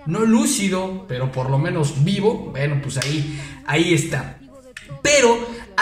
no 0.06 0.22
lúcido, 0.22 1.06
pero 1.08 1.32
por 1.32 1.50
lo 1.50 1.58
menos 1.58 2.04
vivo. 2.04 2.50
Bueno, 2.52 2.80
pues 2.82 2.98
ahí, 2.98 3.40
ahí 3.66 3.94
está. 3.94 4.38
Pero, 5.02 5.38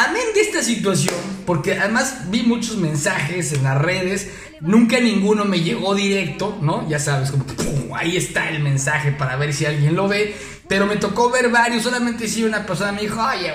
amén 0.06 0.24
de 0.34 0.42
esta 0.42 0.64
situación, 0.64 1.16
porque 1.46 1.78
además 1.78 2.30
vi 2.30 2.44
muchos 2.44 2.78
mensajes 2.78 3.54
en 3.54 3.64
las 3.64 3.80
redes, 3.82 4.30
nunca 4.60 5.00
ninguno 5.00 5.46
me 5.46 5.62
llegó 5.62 5.96
directo, 5.96 6.58
¿no? 6.62 6.88
Ya 6.90 7.00
sabes, 7.00 7.32
como 7.32 7.96
ahí 7.96 8.18
está 8.18 8.50
el 8.50 8.62
mensaje 8.62 9.12
para 9.12 9.36
ver 9.36 9.54
si 9.54 9.66
alguien 9.66 9.96
lo 9.96 10.08
ve. 10.08 10.36
Pero 10.72 10.86
me 10.86 10.96
tocó 10.96 11.30
ver 11.30 11.50
varios, 11.50 11.84
solamente 11.84 12.30
si 12.30 12.46
una 12.46 12.66
persona 12.66 12.94
me 12.94 13.02
dijo, 13.02 13.22
oye, 13.22 13.52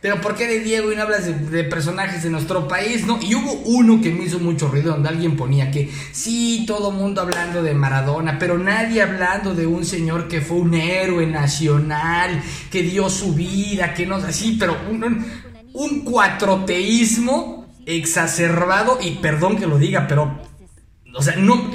pero 0.00 0.20
¿por 0.20 0.34
qué 0.34 0.48
de 0.48 0.58
Diego 0.58 0.90
y 0.90 0.96
no 0.96 1.02
hablas 1.02 1.26
de, 1.48 1.62
personajes 1.62 2.24
de 2.24 2.28
nuestro 2.30 2.66
país? 2.66 3.06
¿no? 3.06 3.20
Y 3.22 3.36
hubo 3.36 3.52
uno 3.66 4.00
que 4.00 4.10
me 4.10 4.24
hizo 4.24 4.40
mucho 4.40 4.66
ruido, 4.66 4.90
donde 4.90 5.10
alguien 5.10 5.36
ponía 5.36 5.70
que 5.70 5.88
sí, 6.10 6.64
todo 6.66 6.90
mundo 6.90 7.20
hablando 7.20 7.62
de 7.62 7.72
Maradona, 7.72 8.36
pero 8.36 8.58
nadie 8.58 9.00
hablando 9.00 9.54
de 9.54 9.68
un 9.68 9.84
señor 9.84 10.26
que 10.26 10.40
fue 10.40 10.56
un 10.56 10.74
héroe 10.74 11.24
nacional, 11.24 12.42
que 12.68 12.82
dio 12.82 13.08
su 13.10 13.34
vida, 13.34 13.94
que 13.94 14.04
no, 14.04 14.16
así, 14.16 14.56
pero 14.58 14.76
un, 14.90 15.24
un 15.72 16.00
cuatroteísmo 16.00 17.64
exacerbado, 17.86 18.98
y 19.00 19.12
perdón 19.22 19.56
que 19.56 19.68
lo 19.68 19.78
diga, 19.78 20.08
pero, 20.08 20.36
o 21.14 21.22
sea, 21.22 21.36
no, 21.36 21.70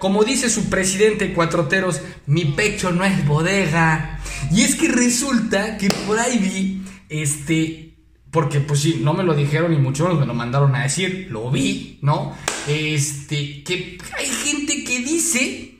como 0.00 0.24
dice 0.24 0.50
su 0.50 0.70
presidente 0.70 1.32
Cuatroteros, 1.32 2.00
mi 2.26 2.46
pecho 2.46 2.90
no 2.90 3.04
es 3.04 3.24
bodega. 3.26 4.18
Y 4.50 4.62
es 4.62 4.74
que 4.74 4.88
resulta 4.88 5.76
que 5.76 5.90
por 5.90 6.18
ahí 6.18 6.38
vi, 6.38 6.82
este, 7.10 7.98
porque 8.30 8.60
pues 8.60 8.80
sí, 8.80 9.00
no 9.02 9.12
me 9.12 9.22
lo 9.22 9.34
dijeron 9.34 9.70
ni 9.70 9.78
mucho 9.78 10.04
menos 10.04 10.18
me 10.18 10.26
lo 10.26 10.34
mandaron 10.34 10.74
a 10.74 10.84
decir, 10.84 11.28
lo 11.30 11.50
vi, 11.50 11.98
¿no? 12.02 12.34
Este, 12.66 13.62
que 13.62 13.98
hay 14.18 14.26
gente 14.26 14.84
que 14.84 15.00
dice 15.00 15.74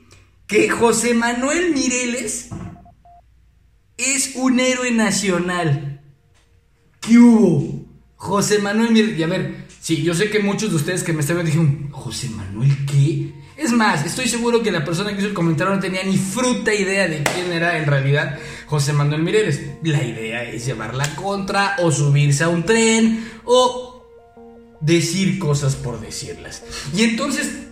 que 0.45 0.69
José 0.69 1.15
Manuel 1.15 1.73
Mireles 1.73 2.49
es 3.97 4.35
un 4.35 4.59
héroe 4.59 4.91
nacional. 4.91 6.01
¿Qué 6.99 7.17
hubo? 7.17 7.85
José 8.17 8.59
Manuel 8.59 8.91
Mireles, 8.91 9.17
y 9.17 9.23
a 9.23 9.27
ver, 9.27 9.65
sí, 9.81 10.03
yo 10.03 10.13
sé 10.13 10.29
que 10.29 10.39
muchos 10.39 10.69
de 10.69 10.77
ustedes 10.77 11.03
que 11.03 11.11
me 11.11 11.19
están 11.19 11.37
viendo 11.37 11.51
dijeron, 11.51 11.89
¿José 11.91 12.29
Manuel 12.29 12.71
qué? 12.85 13.33
Es 13.57 13.71
más, 13.71 14.05
estoy 14.05 14.27
seguro 14.27 14.63
que 14.63 14.71
la 14.71 14.83
persona 14.83 15.11
que 15.11 15.19
hizo 15.19 15.27
el 15.27 15.33
comentario 15.33 15.75
no 15.75 15.81
tenía 15.81 16.03
ni 16.03 16.17
fruta 16.17 16.73
idea 16.73 17.07
de 17.07 17.23
quién 17.23 17.51
era 17.51 17.77
en 17.77 17.85
realidad 17.85 18.39
José 18.65 18.93
Manuel 18.93 19.21
Mireles. 19.21 19.61
La 19.83 20.03
idea 20.03 20.43
es 20.43 20.65
llevarla 20.65 21.13
contra 21.15 21.75
o 21.79 21.91
subirse 21.91 22.43
a 22.43 22.49
un 22.49 22.63
tren 22.63 23.29
o 23.43 24.07
decir 24.79 25.37
cosas 25.37 25.75
por 25.75 25.99
decirlas. 25.99 26.63
Y 26.95 27.03
entonces 27.03 27.67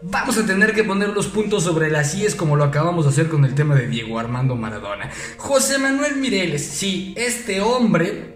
vamos 0.00 0.38
a 0.38 0.46
tener 0.46 0.74
que 0.74 0.84
poner 0.84 1.10
los 1.10 1.26
puntos 1.26 1.64
sobre 1.64 1.90
las 1.90 2.14
IES 2.14 2.34
como 2.34 2.56
lo 2.56 2.64
acabamos 2.64 3.04
de 3.04 3.10
hacer 3.10 3.28
con 3.28 3.44
el 3.44 3.54
tema 3.54 3.74
de 3.74 3.88
Diego 3.88 4.18
Armando 4.18 4.56
Maradona. 4.56 5.10
José 5.36 5.78
Manuel 5.78 6.16
Mireles, 6.16 6.64
sí, 6.64 7.14
este 7.16 7.60
hombre 7.60 8.33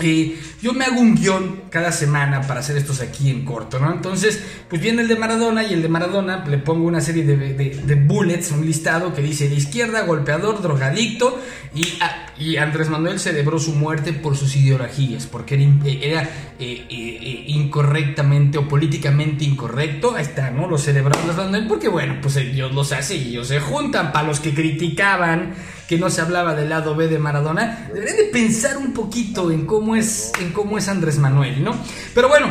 y 0.00 0.36
yo 0.62 0.72
me 0.74 0.84
hago 0.84 1.00
un 1.00 1.16
guion 1.16 1.62
cada 1.70 1.90
semana 1.90 2.42
para 2.42 2.60
hacer 2.60 2.76
estos 2.76 3.00
aquí 3.00 3.30
en 3.30 3.44
corto, 3.44 3.80
¿no? 3.80 3.92
Entonces, 3.92 4.40
pues 4.68 4.80
viene 4.80 5.02
el 5.02 5.08
de 5.08 5.16
Maradona 5.16 5.64
y 5.64 5.74
el 5.74 5.82
de 5.82 5.88
Maradona 5.88 6.44
le 6.46 6.58
pongo 6.58 6.86
una 6.86 7.00
serie 7.00 7.24
de, 7.24 7.94
bullets, 7.96 8.52
un 8.52 8.64
listado 8.64 9.12
que 9.12 9.22
dice 9.22 9.48
de 9.48 9.56
izquierda, 9.56 10.02
golpeador, 10.02 10.62
drogadicto 10.62 11.40
y, 11.74 11.98
ah, 12.00 12.26
y, 12.38 12.56
Andrés 12.58 12.88
Manuel 12.88 13.18
celebró 13.18 13.58
su 13.58 13.72
muerte 13.72 14.12
por 14.12 14.36
sus 14.36 14.54
ideologías, 14.54 15.26
porque 15.26 15.54
era, 16.00 16.22
eh, 16.22 16.28
eh, 16.58 16.86
eh, 16.90 17.44
incorrectamente 17.48 18.58
o 18.58 18.68
políticamente 18.68 19.44
incorrecto. 19.44 20.14
Ahí 20.14 20.22
está, 20.22 20.50
¿no? 20.50 20.68
Lo 20.68 20.78
celebró 20.78 21.18
Andrés 21.18 21.36
Manuel 21.36 21.66
porque, 21.66 21.88
bueno, 21.88 22.18
pues 22.22 22.36
Dios 22.52 22.72
los 22.72 22.92
hace 22.92 23.16
y 23.16 23.30
ellos 23.30 23.48
se 23.48 23.58
juntan 23.58 24.12
para 24.12 24.28
los 24.28 24.38
que 24.38 24.54
criticaban 24.54 25.54
que 25.88 25.98
no 25.98 26.10
se 26.10 26.20
hablaba 26.20 26.54
del 26.54 26.68
lado 26.68 26.94
B 26.94 27.08
de 27.08 27.18
Maradona, 27.18 27.88
deberían 27.92 28.18
de 28.18 28.24
pensar 28.24 28.76
un 28.76 28.92
poquito 28.92 29.50
en 29.50 29.64
cómo 29.64 29.96
es, 29.96 30.32
en 30.38 30.52
cómo 30.52 30.76
es 30.76 30.86
Andrés 30.86 31.18
Manuel, 31.18 31.64
¿no? 31.64 31.74
Pero 32.14 32.28
bueno, 32.28 32.48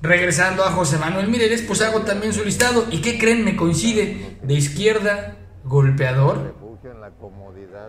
regresando 0.00 0.64
a 0.64 0.72
José 0.72 0.96
Manuel 0.96 1.28
Mireles, 1.28 1.62
pues 1.62 1.82
hago 1.82 2.00
también 2.00 2.32
su 2.32 2.42
listado. 2.44 2.86
¿Y 2.90 3.02
qué 3.02 3.18
creen? 3.18 3.44
Me 3.44 3.56
coincide. 3.56 4.38
De 4.42 4.54
izquierda, 4.54 5.36
golpeador, 5.64 6.56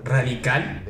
radical. 0.04 0.84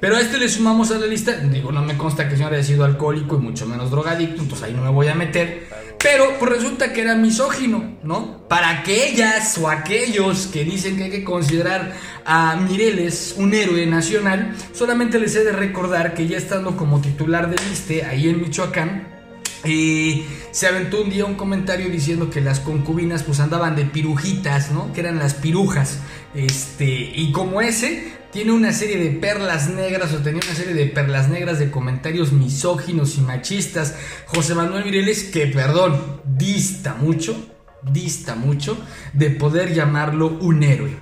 Pero 0.00 0.16
a 0.16 0.20
este 0.20 0.38
le 0.38 0.48
sumamos 0.48 0.90
a 0.90 0.98
la 0.98 1.06
lista, 1.06 1.32
digo, 1.32 1.72
no 1.72 1.82
me 1.82 1.96
consta 1.96 2.24
que 2.24 2.32
el 2.32 2.36
señor 2.38 2.54
haya 2.54 2.62
sido 2.62 2.84
alcohólico 2.84 3.36
y 3.36 3.40
mucho 3.40 3.66
menos 3.66 3.90
drogadicto, 3.90 4.42
entonces 4.42 4.66
ahí 4.66 4.74
no 4.74 4.82
me 4.82 4.90
voy 4.90 5.08
a 5.08 5.14
meter. 5.14 5.68
Pero 6.02 6.38
pues 6.38 6.50
resulta 6.50 6.92
que 6.92 7.02
era 7.02 7.14
misógino, 7.14 7.98
¿no? 8.02 8.48
Para 8.48 8.70
aquellas 8.70 9.58
o 9.58 9.68
aquellos 9.68 10.46
que 10.46 10.64
dicen 10.64 10.96
que 10.96 11.04
hay 11.04 11.10
que 11.10 11.24
considerar 11.24 11.92
a 12.24 12.56
Mireles 12.56 13.34
un 13.36 13.52
héroe 13.52 13.86
nacional, 13.86 14.54
solamente 14.72 15.18
les 15.18 15.36
he 15.36 15.44
de 15.44 15.52
recordar 15.52 16.14
que 16.14 16.26
ya 16.26 16.38
estando 16.38 16.76
como 16.76 17.00
titular 17.00 17.50
del 17.50 17.60
liste 17.68 18.04
ahí 18.04 18.28
en 18.28 18.40
Michoacán, 18.40 19.19
eh, 19.64 20.24
se 20.52 20.66
aventó 20.66 21.02
un 21.02 21.10
día 21.10 21.24
un 21.24 21.34
comentario 21.34 21.88
diciendo 21.88 22.30
que 22.30 22.40
las 22.40 22.60
concubinas 22.60 23.22
pues 23.22 23.40
andaban 23.40 23.76
de 23.76 23.84
pirujitas, 23.84 24.70
¿no? 24.70 24.92
Que 24.92 25.00
eran 25.00 25.18
las 25.18 25.34
pirujas. 25.34 25.98
Este, 26.34 26.86
y 26.86 27.32
como 27.32 27.60
ese, 27.60 28.12
tiene 28.32 28.52
una 28.52 28.72
serie 28.72 28.98
de 28.98 29.10
perlas 29.10 29.68
negras 29.68 30.12
o 30.12 30.18
tenía 30.18 30.40
una 30.44 30.54
serie 30.54 30.74
de 30.74 30.86
perlas 30.86 31.28
negras 31.28 31.58
de 31.58 31.70
comentarios 31.70 32.32
misóginos 32.32 33.16
y 33.16 33.20
machistas. 33.20 33.96
José 34.26 34.54
Manuel 34.54 34.84
Mireles, 34.84 35.24
que 35.24 35.46
perdón, 35.46 36.22
dista 36.24 36.94
mucho, 36.94 37.36
dista 37.82 38.34
mucho 38.36 38.78
de 39.12 39.30
poder 39.30 39.74
llamarlo 39.74 40.38
un 40.40 40.62
héroe. 40.62 40.96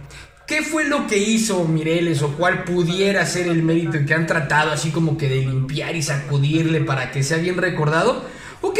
¿Qué 0.48 0.62
fue 0.62 0.84
lo 0.84 1.06
que 1.06 1.18
hizo 1.18 1.62
Mireles 1.66 2.22
o 2.22 2.32
cuál 2.32 2.64
pudiera 2.64 3.26
ser 3.26 3.48
el 3.48 3.62
mérito 3.62 3.98
que 4.06 4.14
han 4.14 4.26
tratado 4.26 4.72
así 4.72 4.90
como 4.90 5.18
que 5.18 5.28
de 5.28 5.42
limpiar 5.42 5.94
y 5.94 6.02
sacudirle 6.02 6.80
para 6.80 7.12
que 7.12 7.22
sea 7.22 7.36
bien 7.36 7.58
recordado? 7.58 8.24
Ok, 8.60 8.78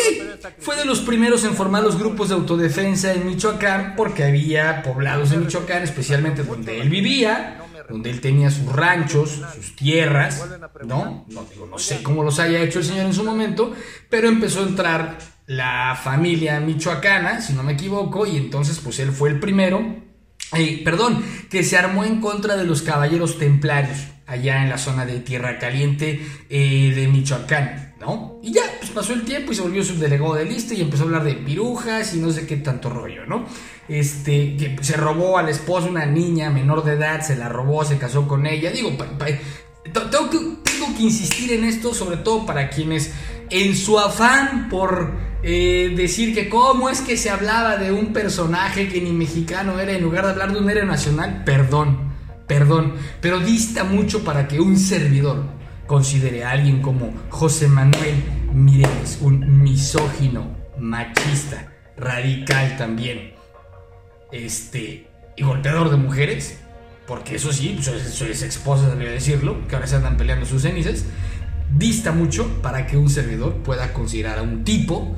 fue 0.59 0.77
de 0.77 0.85
los 0.85 1.01
primeros 1.01 1.45
en 1.45 1.55
formar 1.55 1.83
los 1.83 1.99
grupos 1.99 2.29
de 2.29 2.35
autodefensa 2.35 3.13
en 3.13 3.27
Michoacán 3.27 3.95
porque 3.97 4.25
había 4.25 4.83
poblados 4.83 5.33
en 5.33 5.41
Michoacán, 5.41 5.83
especialmente 5.83 6.43
donde 6.43 6.81
él 6.81 6.89
vivía, 6.89 7.63
donde 7.89 8.11
él 8.11 8.21
tenía 8.21 8.51
sus 8.51 8.73
ranchos, 8.73 9.41
sus 9.55 9.77
tierras, 9.77 10.45
¿no? 10.85 11.25
No, 11.29 11.47
no 11.71 11.79
sé 11.79 12.03
cómo 12.03 12.25
los 12.25 12.39
haya 12.39 12.61
hecho 12.61 12.81
el 12.81 12.85
señor 12.85 13.07
en 13.07 13.15
su 13.15 13.25
momento, 13.25 13.73
pero 14.11 14.29
empezó 14.29 14.61
a 14.61 14.69
entrar 14.69 15.19
la 15.47 15.99
familia 16.03 16.61
michoacana, 16.61 17.41
si 17.41 17.55
no 17.55 17.63
me 17.63 17.73
equivoco, 17.73 18.27
y 18.27 18.37
entonces 18.37 18.81
pues 18.81 18.99
él 18.99 19.13
fue 19.13 19.31
el 19.31 19.41
primero, 19.41 19.81
eh, 20.57 20.83
perdón, 20.85 21.25
que 21.49 21.65
se 21.65 21.79
armó 21.79 22.05
en 22.05 22.21
contra 22.21 22.57
de 22.57 22.65
los 22.65 22.83
caballeros 22.83 23.39
templarios, 23.39 23.99
allá 24.29 24.63
en 24.63 24.69
la 24.69 24.79
zona 24.79 25.05
de 25.05 25.21
Tierra 25.21 25.59
Caliente 25.59 26.21
eh, 26.49 26.93
de 26.95 27.09
Michoacán, 27.09 27.95
¿no? 27.99 28.39
Y 28.43 28.53
ya, 28.53 28.63
pues 28.79 28.91
pasó 28.91 29.13
el 29.15 29.25
tiempo 29.25 29.51
y 29.51 29.57
se 29.57 29.63
volvió 29.63 29.83
subdelegado 29.83 30.35
de 30.35 30.45
lista 30.45 30.75
y 30.75 30.83
empezó 30.83 31.03
a 31.03 31.07
hablar 31.07 31.25
de 31.25 31.35
pirujas 31.35 32.15
y 32.15 32.19
no 32.19 32.31
sé 32.31 32.47
qué 32.47 32.59
tanto 32.59 32.91
rollo, 32.91 33.27
¿no? 33.27 33.47
este, 33.89 34.57
que 34.57 34.77
se 34.83 34.97
robó 34.97 35.39
al 35.39 35.49
esposo 35.49 35.89
una 35.89 36.07
niña 36.07 36.51
menor 36.51 36.85
de 36.85 36.93
edad, 36.93 37.23
se 37.23 37.37
la 37.37 37.49
robó, 37.49 37.85
se 37.85 37.99
casó 37.99 38.29
con 38.29 38.47
ella. 38.47 38.71
Digo, 38.71 38.91
tengo, 38.91 40.31
que, 40.31 40.39
tengo 40.39 40.95
que 40.97 41.03
insistir 41.03 41.53
en 41.53 41.65
esto, 41.65 41.95
sobre 41.95 42.19
todo 42.19 42.45
para 42.45 42.69
quienes 42.69 43.13
en 43.51 43.75
su 43.75 43.99
afán 43.99 44.69
por 44.69 45.13
eh, 45.43 45.95
decir 45.97 46.35
que 46.35 46.51
cómo 46.51 46.91
es 46.91 47.01
que 47.01 47.17
se 47.17 47.31
hablaba 47.31 47.77
de 47.77 47.93
un 47.93 48.13
personaje 48.13 48.89
que 48.89 49.01
ni 49.01 49.13
mexicano 49.13 49.81
era 49.81 49.93
en 49.93 50.03
lugar 50.03 50.25
de 50.25 50.33
hablar 50.33 50.53
de 50.53 50.59
un 50.59 50.69
héroe 50.69 50.85
nacional, 50.85 51.45
perdón, 51.45 52.13
perdón, 52.49 52.95
pero 53.21 53.39
dista 53.39 53.85
mucho 53.85 54.25
para 54.25 54.49
que 54.49 54.61
un 54.61 54.77
servidor 54.77 55.45
considere 55.87 56.45
a 56.45 56.51
alguien 56.51 56.83
como 56.83 57.15
José 57.31 57.69
Manuel 57.69 58.23
Mireles, 58.53 59.19
un 59.21 59.63
misógino, 59.63 60.57
machista, 60.79 61.73
radical 61.97 62.77
también, 62.77 63.35
este, 64.33 65.09
y 65.37 65.43
golpeador 65.43 65.91
de 65.91 65.97
mujeres, 65.97 66.59
porque 67.07 67.37
eso 67.37 67.53
sí, 67.53 67.79
su, 67.81 67.99
su 67.99 68.25
ex 68.25 68.43
esposa 68.43 68.95
decirlo, 68.95 69.67
que 69.69 69.77
ahora 69.77 69.87
se 69.87 69.97
andan 69.97 70.17
peleando 70.17 70.47
sus 70.47 70.63
cenizas, 70.63 71.05
dista 71.77 72.13
mucho 72.13 72.61
para 72.63 72.87
que 72.87 72.97
un 72.97 73.11
servidor 73.11 73.55
pueda 73.63 73.93
considerar 73.93 74.39
a 74.39 74.43
un 74.43 74.65
tipo 74.65 75.17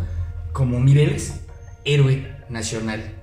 como 0.52 0.80
Mireles 0.80 1.40
héroe 1.84 2.37
nacional. 2.49 3.14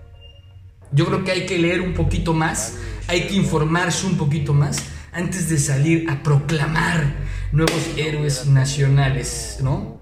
Yo 0.91 1.05
creo 1.05 1.23
que 1.23 1.31
hay 1.31 1.45
que 1.45 1.59
leer 1.59 1.81
un 1.81 1.93
poquito 1.93 2.33
más, 2.33 2.77
hay 3.07 3.27
que 3.27 3.35
informarse 3.35 4.05
un 4.05 4.17
poquito 4.17 4.53
más 4.53 4.77
antes 5.11 5.49
de 5.49 5.57
salir 5.57 6.09
a 6.09 6.21
proclamar 6.21 7.15
nuevos 7.51 7.81
héroes 7.97 8.45
nacionales, 8.47 9.57
¿no? 9.61 9.97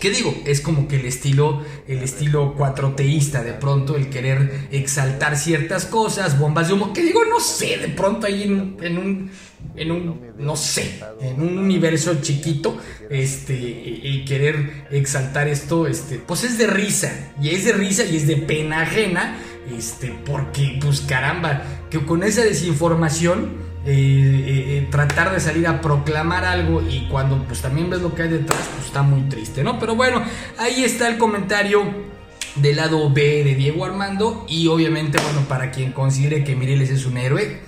¿Qué 0.00 0.10
digo? 0.10 0.34
Es 0.44 0.60
como 0.60 0.88
que 0.88 0.96
el 0.96 1.06
estilo, 1.06 1.62
el 1.86 2.02
estilo 2.02 2.54
cuatroteísta 2.54 3.42
de 3.42 3.52
pronto, 3.52 3.96
el 3.96 4.10
querer 4.10 4.68
exaltar 4.70 5.36
ciertas 5.36 5.86
cosas, 5.86 6.38
bombas 6.38 6.68
de 6.68 6.74
humo, 6.74 6.92
que 6.92 7.02
digo, 7.02 7.24
no 7.24 7.40
sé, 7.40 7.78
de 7.78 7.88
pronto 7.88 8.26
ahí 8.26 8.42
en, 8.42 8.76
en 8.82 8.98
un, 8.98 9.30
en 9.74 9.90
un, 9.90 10.20
no 10.38 10.56
sé, 10.56 11.00
en 11.20 11.40
un 11.40 11.58
universo 11.58 12.20
chiquito, 12.20 12.76
este, 13.08 13.54
y, 13.54 14.24
querer 14.24 14.86
exaltar 14.90 15.48
esto, 15.48 15.86
este, 15.86 16.18
pues 16.18 16.44
es 16.44 16.58
de 16.58 16.66
risa, 16.66 17.32
y 17.40 17.50
es 17.50 17.64
de 17.64 17.72
risa 17.72 18.04
y 18.04 18.16
es 18.16 18.26
de 18.26 18.36
pena 18.36 18.82
ajena, 18.82 19.38
este, 19.70 20.18
porque, 20.24 20.78
pues 20.80 21.00
caramba, 21.00 21.62
que 21.90 22.04
con 22.04 22.22
esa 22.22 22.42
desinformación, 22.42 23.66
eh, 23.86 23.92
eh, 23.92 24.78
eh, 24.78 24.88
tratar 24.90 25.32
de 25.32 25.38
salir 25.38 25.66
a 25.68 25.80
proclamar 25.80 26.44
algo 26.44 26.82
y 26.82 27.06
cuando 27.08 27.44
pues 27.44 27.62
también 27.62 27.88
ves 27.88 28.02
lo 28.02 28.14
que 28.14 28.22
hay 28.22 28.28
detrás, 28.28 28.68
pues 28.74 28.86
está 28.86 29.02
muy 29.02 29.22
triste, 29.28 29.62
¿no? 29.62 29.78
Pero 29.78 29.94
bueno, 29.94 30.22
ahí 30.58 30.82
está 30.82 31.06
el 31.08 31.18
comentario 31.18 31.84
del 32.56 32.76
lado 32.76 33.10
B 33.12 33.44
de 33.44 33.54
Diego 33.54 33.84
Armando 33.84 34.44
y 34.48 34.66
obviamente, 34.66 35.18
bueno, 35.22 35.42
para 35.48 35.70
quien 35.70 35.92
considere 35.92 36.42
que 36.42 36.56
Mireles 36.56 36.90
es 36.90 37.06
un 37.06 37.16
héroe, 37.16 37.60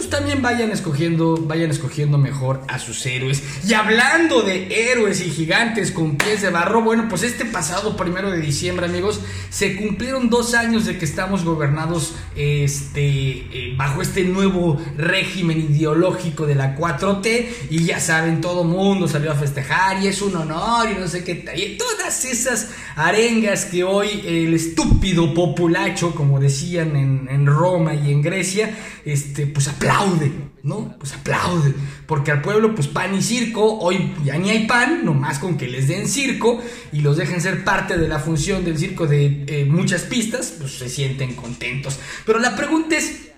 pues 0.00 0.08
también 0.08 0.40
vayan 0.40 0.70
escogiendo, 0.70 1.36
vayan 1.36 1.70
escogiendo 1.70 2.16
mejor 2.16 2.62
a 2.68 2.78
sus 2.78 3.04
héroes. 3.04 3.42
Y 3.68 3.74
hablando 3.74 4.40
de 4.40 4.90
héroes 4.90 5.20
y 5.20 5.28
gigantes 5.30 5.90
con 5.90 6.16
pies 6.16 6.40
de 6.40 6.48
barro, 6.48 6.80
bueno, 6.80 7.06
pues 7.06 7.22
este 7.22 7.44
pasado 7.44 7.98
primero 7.98 8.30
de 8.30 8.40
diciembre, 8.40 8.86
amigos, 8.86 9.20
se 9.50 9.76
cumplieron 9.76 10.30
dos 10.30 10.54
años 10.54 10.86
de 10.86 10.96
que 10.96 11.04
estamos 11.04 11.44
gobernados 11.44 12.14
este, 12.34 13.08
eh, 13.08 13.74
bajo 13.76 14.00
este 14.00 14.24
nuevo 14.24 14.80
régimen 14.96 15.60
ideológico 15.70 16.46
de 16.46 16.54
la 16.54 16.78
4T. 16.78 17.48
Y 17.68 17.84
ya 17.84 18.00
saben, 18.00 18.40
todo 18.40 18.64
mundo 18.64 19.06
salió 19.06 19.32
a 19.32 19.34
festejar 19.34 20.02
y 20.02 20.06
es 20.06 20.22
un 20.22 20.34
honor 20.34 20.88
y 20.90 20.98
no 20.98 21.08
sé 21.08 21.22
qué. 21.24 21.44
Y 21.54 21.76
todas 21.76 22.24
esas 22.24 22.70
arengas 22.96 23.66
que 23.66 23.84
hoy 23.84 24.22
el 24.24 24.54
estúpido 24.54 25.34
populacho, 25.34 26.14
como 26.14 26.40
decían 26.40 26.96
en, 26.96 27.44
Roma 27.44 27.94
y 27.94 28.12
en 28.12 28.22
Grecia, 28.22 28.78
este, 29.04 29.46
pues 29.46 29.68
aplaude, 29.90 30.32
¿no? 30.62 30.94
Pues 30.98 31.12
aplaude, 31.12 31.74
porque 32.06 32.30
al 32.30 32.42
pueblo 32.42 32.74
pues 32.74 32.86
pan 32.86 33.14
y 33.14 33.22
circo, 33.22 33.78
hoy 33.78 34.14
ya 34.24 34.38
ni 34.38 34.50
hay 34.50 34.66
pan, 34.66 35.04
nomás 35.04 35.38
con 35.38 35.56
que 35.56 35.68
les 35.68 35.88
den 35.88 36.08
circo 36.08 36.60
y 36.92 37.00
los 37.00 37.16
dejen 37.16 37.40
ser 37.40 37.64
parte 37.64 37.98
de 37.98 38.08
la 38.08 38.18
función 38.18 38.64
del 38.64 38.78
circo 38.78 39.06
de 39.06 39.44
eh, 39.46 39.64
muchas 39.64 40.02
pistas, 40.02 40.54
pues 40.58 40.72
se 40.72 40.88
sienten 40.88 41.34
contentos. 41.34 41.98
Pero 42.24 42.38
la 42.38 42.56
pregunta 42.56 42.96
es, 42.96 43.30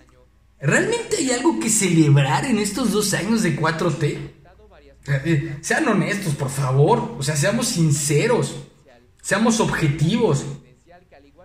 ¿realmente 0.61 1.17
hay 1.19 1.31
algo 1.31 1.59
que 1.59 1.71
celebrar 1.71 2.45
en 2.45 2.59
estos 2.59 2.93
dos 2.93 3.15
años 3.15 3.43
de 3.43 3.59
4T? 3.59 4.05
Eh, 4.05 5.23
eh, 5.25 5.57
sean 5.63 5.89
honestos, 5.89 6.35
por 6.35 6.51
favor, 6.51 7.17
o 7.19 7.23
sea, 7.23 7.37
seamos 7.37 7.69
sinceros, 7.69 8.57
seamos 9.21 9.59
objetivos. 9.61 10.45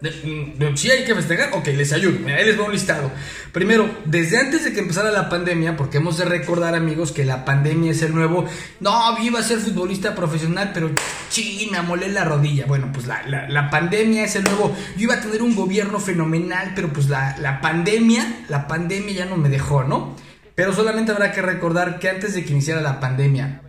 Mm, 0.02 0.76
si 0.76 0.92
hay 0.92 1.04
que 1.06 1.16
festejar, 1.16 1.50
ok, 1.54 1.68
les 1.68 1.92
ayudo. 1.92 2.20
Ahí 2.28 2.46
les 2.46 2.56
voy 2.56 2.68
un 2.68 2.72
listado. 2.72 3.12
Primero, 3.52 3.90
desde 4.06 4.38
antes 4.38 4.64
de 4.64 4.74
que 4.74 4.80
empezara 4.80 5.12
la 5.12 5.30
pandemia, 5.30 5.76
porque 5.76 5.98
hemos 5.98 6.18
de 6.18 6.26
recordar, 6.26 6.76
amigos, 6.76 7.12
que 7.12 7.26
la 7.26 7.46
pandemia 7.46 7.92
es 7.92 8.02
el 8.04 8.14
nuevo. 8.14 8.46
No, 8.80 9.18
iba 9.20 9.40
a 9.40 9.44
ser 9.44 9.60
futbolista 9.60 10.14
profesional, 10.14 10.72
pero 10.74 10.92
China, 11.30 11.82
molé 11.82 12.10
la 12.10 12.24
rodilla. 12.24 12.66
Bueno, 12.68 12.92
pues 12.94 13.08
la, 13.08 13.70
pandemia 13.72 14.24
es 14.24 14.36
el 14.36 14.44
nuevo. 14.44 14.76
Yo 14.96 15.04
iba 15.04 15.16
a 15.16 15.22
tener 15.22 15.42
un 15.42 15.56
gobierno 15.56 16.00
fenomenal, 16.00 16.74
pero 16.76 16.90
pues 16.90 17.10
la, 17.10 17.36
la 17.40 17.62
pandemia, 17.62 18.44
la 18.50 18.68
pandemia 18.68 19.14
ya 19.14 19.26
no 19.26 19.38
me 19.38 19.50
dejó, 19.50 19.84
¿no? 19.84 20.16
Pero 20.56 20.74
solamente 20.74 21.12
habrá 21.12 21.32
que 21.32 21.42
recordar 21.42 22.00
que 22.00 22.10
antes 22.10 22.34
de 22.34 22.44
que 22.44 22.52
iniciara 22.52 22.82
la 22.82 23.00
pandemia, 23.00 23.62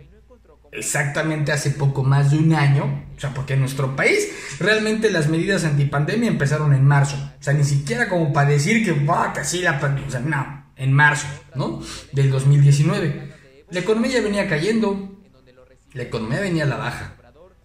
exactamente 0.71 1.51
hace 1.51 1.71
poco 1.71 2.03
más 2.03 2.31
de 2.31 2.37
un 2.37 2.53
año, 2.53 3.05
o 3.15 3.19
sea, 3.19 3.33
porque 3.33 3.53
en 3.53 3.61
nuestro 3.61 3.95
país 3.95 4.29
realmente 4.59 5.11
las 5.11 5.27
medidas 5.27 5.65
antipandemia 5.65 6.29
empezaron 6.29 6.73
en 6.73 6.85
marzo, 6.85 7.15
o 7.17 7.43
sea, 7.43 7.53
ni 7.53 7.63
siquiera 7.63 8.07
como 8.09 8.31
para 8.33 8.49
decir 8.49 8.83
que 8.85 8.91
va, 9.05 9.33
casi 9.33 9.61
la 9.61 9.79
pandemia, 9.79 10.07
o 10.07 10.11
sea, 10.11 10.19
no, 10.19 10.71
en 10.75 10.93
marzo, 10.93 11.27
¿no? 11.55 11.81
Del 12.11 12.31
2019. 12.31 13.33
La 13.71 13.79
economía 13.79 14.13
ya 14.13 14.21
venía 14.21 14.47
cayendo, 14.47 15.19
la 15.93 16.03
economía 16.03 16.39
venía 16.39 16.63
a 16.63 16.67
la 16.67 16.77
baja. 16.77 17.15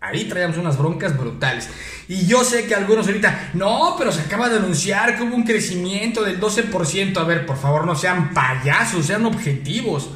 Ahí 0.01 0.25
traíamos 0.25 0.59
unas 0.59 0.77
broncas 0.77 1.17
brutales. 1.17 1.71
Y 2.09 2.27
yo 2.27 2.45
sé 2.45 2.67
que 2.67 2.75
algunos 2.75 3.07
ahorita, 3.07 3.53
no, 3.55 3.95
pero 3.97 4.13
se 4.13 4.21
acaba 4.21 4.51
de 4.51 4.59
anunciar 4.59 5.17
que 5.17 5.23
hubo 5.23 5.35
un 5.35 5.45
crecimiento 5.45 6.23
del 6.23 6.39
12%. 6.39 7.17
A 7.17 7.25
ver, 7.25 7.47
por 7.47 7.57
favor, 7.57 7.87
no 7.87 7.97
sean 7.97 8.35
payasos, 8.35 9.07
sean 9.07 9.25
objetivos. 9.25 10.11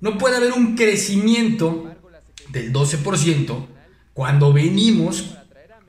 No 0.00 0.16
puede 0.16 0.36
haber 0.36 0.52
un 0.52 0.76
crecimiento 0.76 1.95
del 2.50 2.72
12% 2.72 3.66
cuando 4.12 4.52
venimos 4.52 5.36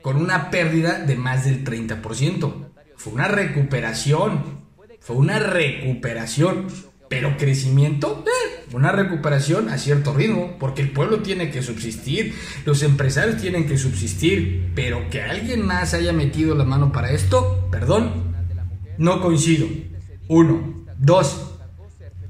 con 0.02 0.16
una 0.16 0.50
pérdida 0.50 1.00
de 1.00 1.16
más 1.16 1.44
del 1.44 1.64
30%. 1.64 2.52
Fue 2.96 3.12
una 3.12 3.28
recuperación, 3.28 4.60
fue 5.00 5.16
una 5.16 5.38
recuperación, 5.38 6.66
pero 7.08 7.36
crecimiento, 7.36 8.24
eh, 8.26 8.66
una 8.72 8.92
recuperación 8.92 9.68
a 9.70 9.78
cierto 9.78 10.12
ritmo, 10.12 10.56
porque 10.58 10.82
el 10.82 10.90
pueblo 10.90 11.20
tiene 11.20 11.50
que 11.50 11.62
subsistir, 11.62 12.34
los 12.66 12.82
empresarios 12.82 13.40
tienen 13.40 13.66
que 13.66 13.78
subsistir, 13.78 14.72
pero 14.74 15.08
que 15.08 15.22
alguien 15.22 15.64
más 15.64 15.94
haya 15.94 16.12
metido 16.12 16.54
la 16.54 16.64
mano 16.64 16.92
para 16.92 17.12
esto, 17.12 17.68
perdón, 17.70 18.36
no 18.98 19.22
coincido. 19.22 19.66
Uno, 20.28 20.84
dos, 20.98 21.52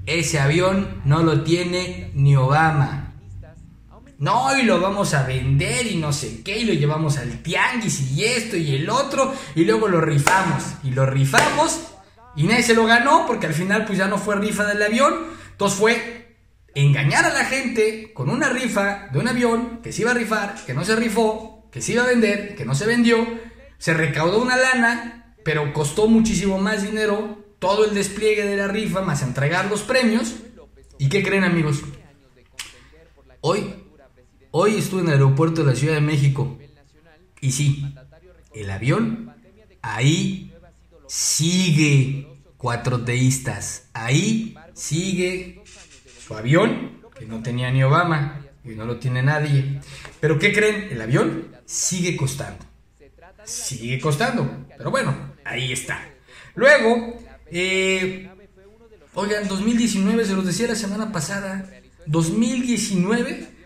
ese 0.06 0.38
avión 0.38 1.00
no 1.04 1.22
lo 1.22 1.42
tiene 1.42 2.12
ni 2.14 2.36
Obama. 2.36 3.07
No, 4.18 4.56
y 4.58 4.62
lo 4.62 4.80
vamos 4.80 5.14
a 5.14 5.22
vender 5.22 5.86
y 5.86 5.96
no 5.96 6.12
sé 6.12 6.42
qué, 6.42 6.58
y 6.58 6.64
lo 6.64 6.72
llevamos 6.72 7.18
al 7.18 7.40
tianguis 7.40 8.00
y 8.12 8.24
esto 8.24 8.56
y 8.56 8.74
el 8.74 8.90
otro, 8.90 9.32
y 9.54 9.64
luego 9.64 9.86
lo 9.86 10.00
rifamos. 10.00 10.64
Y 10.82 10.90
lo 10.90 11.06
rifamos 11.06 11.80
y 12.34 12.44
nadie 12.44 12.64
se 12.64 12.74
lo 12.74 12.84
ganó 12.84 13.26
porque 13.26 13.46
al 13.46 13.54
final 13.54 13.84
pues 13.84 13.98
ya 13.98 14.08
no 14.08 14.18
fue 14.18 14.36
rifa 14.36 14.64
del 14.64 14.82
avión. 14.82 15.14
Entonces 15.52 15.78
fue 15.78 16.36
engañar 16.74 17.24
a 17.24 17.32
la 17.32 17.44
gente 17.44 18.12
con 18.12 18.28
una 18.28 18.48
rifa 18.48 19.08
de 19.12 19.20
un 19.20 19.28
avión 19.28 19.80
que 19.82 19.92
se 19.92 20.02
iba 20.02 20.10
a 20.10 20.14
rifar, 20.14 20.56
que 20.64 20.74
no 20.74 20.84
se 20.84 20.96
rifó, 20.96 21.68
que 21.70 21.80
se 21.80 21.92
iba 21.92 22.02
a 22.02 22.08
vender, 22.08 22.56
que 22.56 22.64
no 22.64 22.74
se 22.74 22.86
vendió. 22.86 23.24
Se 23.78 23.94
recaudó 23.94 24.42
una 24.42 24.56
lana, 24.56 25.36
pero 25.44 25.72
costó 25.72 26.08
muchísimo 26.08 26.58
más 26.58 26.82
dinero 26.82 27.38
todo 27.60 27.84
el 27.84 27.94
despliegue 27.94 28.44
de 28.44 28.56
la 28.56 28.66
rifa 28.66 29.00
más 29.00 29.22
entregar 29.22 29.66
los 29.66 29.82
premios. 29.82 30.34
¿Y 30.98 31.08
qué 31.08 31.22
creen 31.22 31.44
amigos? 31.44 31.82
Hoy 33.40 33.87
Hoy 34.60 34.74
estuve 34.74 35.02
en 35.02 35.06
el 35.06 35.12
aeropuerto 35.12 35.62
de 35.62 35.70
la 35.70 35.78
Ciudad 35.78 35.94
de 35.94 36.00
México. 36.00 36.58
Y 37.40 37.52
sí, 37.52 37.94
el 38.52 38.68
avión 38.68 39.32
ahí 39.82 40.52
sigue 41.06 42.26
cuatro 42.56 43.04
teístas. 43.04 43.88
Ahí 43.92 44.56
sigue 44.74 45.62
su 46.26 46.34
avión, 46.34 47.02
que 47.16 47.24
no 47.24 47.40
tenía 47.40 47.70
ni 47.70 47.84
Obama 47.84 48.40
y 48.64 48.70
no 48.70 48.84
lo 48.84 48.98
tiene 48.98 49.22
nadie. 49.22 49.80
Pero 50.18 50.40
¿qué 50.40 50.52
creen? 50.52 50.88
El 50.90 51.02
avión 51.02 51.54
sigue 51.64 52.16
costando. 52.16 52.66
Sigue 53.44 54.00
costando. 54.00 54.66
Pero 54.76 54.90
bueno, 54.90 55.34
ahí 55.44 55.70
está. 55.70 56.04
Luego, 56.56 57.16
eh, 57.52 58.28
oigan, 59.14 59.46
2019, 59.46 60.24
se 60.24 60.34
los 60.34 60.44
decía 60.44 60.66
la 60.66 60.74
semana 60.74 61.12
pasada, 61.12 61.64
2019 62.06 63.57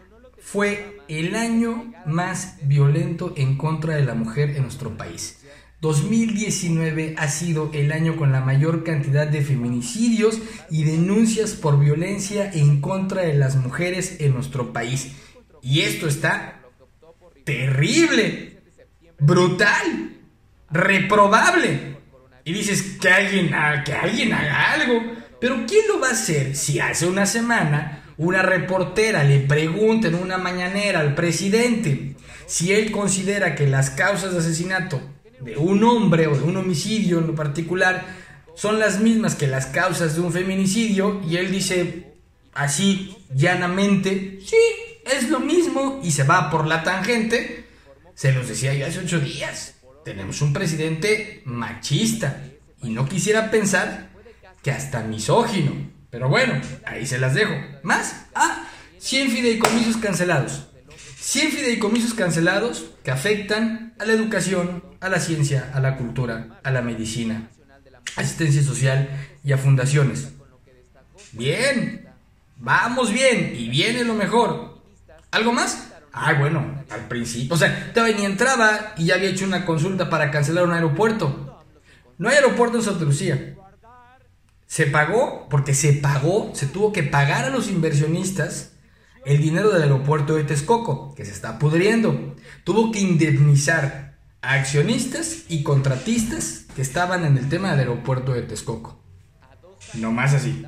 fue 0.42 0.98
el 1.08 1.34
año 1.34 1.92
más 2.04 2.56
violento 2.62 3.32
en 3.36 3.56
contra 3.56 3.94
de 3.94 4.04
la 4.04 4.14
mujer 4.14 4.50
en 4.50 4.62
nuestro 4.62 4.96
país. 4.96 5.38
2019 5.80 7.14
ha 7.18 7.28
sido 7.28 7.70
el 7.72 7.90
año 7.90 8.16
con 8.16 8.30
la 8.30 8.40
mayor 8.40 8.84
cantidad 8.84 9.26
de 9.26 9.42
feminicidios 9.42 10.38
y 10.70 10.84
denuncias 10.84 11.52
por 11.52 11.78
violencia 11.80 12.50
en 12.52 12.80
contra 12.80 13.22
de 13.22 13.34
las 13.34 13.56
mujeres 13.56 14.16
en 14.20 14.34
nuestro 14.34 14.72
país. 14.72 15.12
Y 15.60 15.80
esto 15.80 16.06
está 16.06 16.60
terrible, 17.44 18.60
brutal, 19.18 20.18
reprobable. 20.70 21.96
Y 22.44 22.52
dices 22.52 22.98
que 23.00 23.08
alguien, 23.08 23.50
que 23.84 23.92
alguien 23.92 24.32
haga 24.32 24.72
algo. 24.72 25.02
Pero 25.40 25.64
¿quién 25.66 25.86
lo 25.88 25.98
va 25.98 26.08
a 26.08 26.12
hacer 26.12 26.54
si 26.54 26.78
hace 26.78 27.06
una 27.06 27.26
semana 27.26 28.01
una 28.16 28.42
reportera 28.42 29.24
le 29.24 29.40
pregunta 29.40 30.08
en 30.08 30.14
una 30.14 30.38
mañanera 30.38 31.00
al 31.00 31.14
presidente 31.14 32.16
si 32.46 32.72
él 32.72 32.90
considera 32.90 33.54
que 33.54 33.66
las 33.66 33.90
causas 33.90 34.32
de 34.32 34.38
asesinato 34.38 35.00
de 35.40 35.56
un 35.56 35.82
hombre 35.84 36.26
o 36.26 36.36
de 36.36 36.42
un 36.42 36.56
homicidio 36.56 37.18
en 37.18 37.26
lo 37.26 37.34
particular 37.34 38.04
son 38.54 38.78
las 38.78 39.00
mismas 39.00 39.34
que 39.34 39.46
las 39.46 39.66
causas 39.66 40.14
de 40.14 40.20
un 40.20 40.32
feminicidio 40.32 41.20
y 41.28 41.36
él 41.36 41.50
dice 41.50 42.12
así 42.54 43.16
llanamente, 43.34 44.38
sí, 44.44 44.56
es 45.10 45.30
lo 45.30 45.40
mismo 45.40 46.00
y 46.02 46.12
se 46.12 46.24
va 46.24 46.50
por 46.50 46.66
la 46.66 46.82
tangente, 46.82 47.64
se 48.14 48.32
los 48.32 48.48
decía 48.48 48.74
yo 48.74 48.86
hace 48.86 49.00
ocho 49.00 49.20
días, 49.20 49.76
tenemos 50.04 50.42
un 50.42 50.52
presidente 50.52 51.42
machista 51.44 52.42
y 52.82 52.90
no 52.90 53.08
quisiera 53.08 53.50
pensar 53.50 54.10
que 54.62 54.70
hasta 54.70 55.02
misógino, 55.02 55.72
pero 56.12 56.28
bueno, 56.28 56.60
ahí 56.84 57.06
se 57.06 57.18
las 57.18 57.32
dejo. 57.32 57.54
Más, 57.82 58.26
ah, 58.34 58.68
100 58.98 59.30
fideicomisos 59.30 59.96
cancelados. 59.96 60.66
100 61.18 61.52
fideicomisos 61.52 62.12
cancelados 62.12 62.84
que 63.02 63.10
afectan 63.10 63.94
a 63.98 64.04
la 64.04 64.12
educación, 64.12 64.84
a 65.00 65.08
la 65.08 65.18
ciencia, 65.18 65.70
a 65.72 65.80
la 65.80 65.96
cultura, 65.96 66.60
a 66.62 66.70
la 66.70 66.82
medicina, 66.82 67.48
asistencia 68.16 68.62
social 68.62 69.08
y 69.42 69.52
a 69.52 69.58
fundaciones. 69.58 70.28
Bien, 71.32 72.06
vamos 72.58 73.10
bien 73.10 73.54
y 73.56 73.70
viene 73.70 74.04
lo 74.04 74.12
mejor. 74.12 74.82
¿Algo 75.30 75.54
más? 75.54 75.92
Ah, 76.12 76.34
bueno, 76.34 76.84
al 76.90 77.08
principio. 77.08 77.54
O 77.54 77.56
sea, 77.56 77.90
todavía 77.94 78.18
ni 78.18 78.26
entraba 78.26 78.92
y 78.98 79.06
ya 79.06 79.14
había 79.14 79.30
hecho 79.30 79.46
una 79.46 79.64
consulta 79.64 80.10
para 80.10 80.30
cancelar 80.30 80.64
un 80.64 80.74
aeropuerto. 80.74 81.64
No 82.18 82.28
hay 82.28 82.36
aeropuerto 82.36 82.76
en 82.76 82.84
Santa 82.84 83.04
Lucía. 83.06 83.56
Se 84.72 84.86
pagó, 84.86 85.48
porque 85.50 85.74
se 85.74 85.92
pagó, 85.92 86.50
se 86.54 86.64
tuvo 86.64 86.94
que 86.94 87.02
pagar 87.02 87.44
a 87.44 87.50
los 87.50 87.68
inversionistas 87.68 88.72
el 89.26 89.38
dinero 89.38 89.70
del 89.70 89.82
aeropuerto 89.82 90.34
de 90.34 90.44
Texcoco, 90.44 91.14
que 91.14 91.26
se 91.26 91.32
está 91.32 91.58
pudriendo. 91.58 92.34
Tuvo 92.64 92.90
que 92.90 92.98
indemnizar 92.98 94.16
a 94.40 94.54
accionistas 94.54 95.44
y 95.50 95.62
contratistas 95.62 96.64
que 96.74 96.80
estaban 96.80 97.26
en 97.26 97.36
el 97.36 97.50
tema 97.50 97.72
del 97.72 97.80
aeropuerto 97.80 98.32
de 98.32 98.44
Texcoco. 98.44 98.98
No 99.92 100.10
más 100.10 100.32
así. 100.32 100.64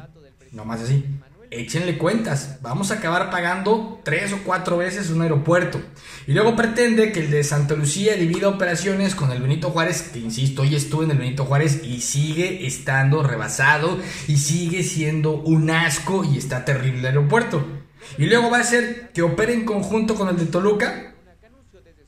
No 0.53 0.67
más 0.67 0.83
así. 0.83 1.07
Échenle 1.55 1.99
cuentas. 1.99 2.59
Vamos 2.63 2.91
a 2.91 2.95
acabar 2.95 3.31
pagando 3.31 4.01
tres 4.03 4.33
o 4.33 4.39
cuatro 4.45 4.77
veces 4.77 5.11
un 5.11 5.23
aeropuerto. 5.23 5.81
Y 6.27 6.33
luego 6.33 6.57
pretende 6.57 7.13
que 7.13 7.21
el 7.21 7.31
de 7.31 7.45
Santa 7.45 7.75
Lucía 7.75 8.17
divida 8.17 8.49
operaciones 8.49 9.15
con 9.15 9.31
el 9.31 9.41
Benito 9.41 9.71
Juárez, 9.71 10.11
que 10.13 10.19
insisto, 10.19 10.63
hoy 10.63 10.75
estuve 10.75 11.05
en 11.05 11.13
el 11.13 11.19
Benito 11.19 11.45
Juárez 11.45 11.83
y 11.85 12.01
sigue 12.01 12.67
estando 12.67 13.23
rebasado 13.23 13.99
y 14.27 14.39
sigue 14.39 14.83
siendo 14.83 15.33
un 15.33 15.71
asco 15.71 16.25
y 16.25 16.39
está 16.39 16.65
terrible 16.65 17.01
el 17.01 17.07
aeropuerto. 17.07 17.65
Y 18.19 18.27
luego 18.27 18.51
va 18.51 18.59
a 18.59 18.65
ser 18.65 19.11
que 19.13 19.23
opere 19.23 19.55
en 19.55 19.65
conjunto 19.65 20.15
con 20.15 20.29
el 20.29 20.37
de 20.37 20.47
Toluca. 20.47 21.15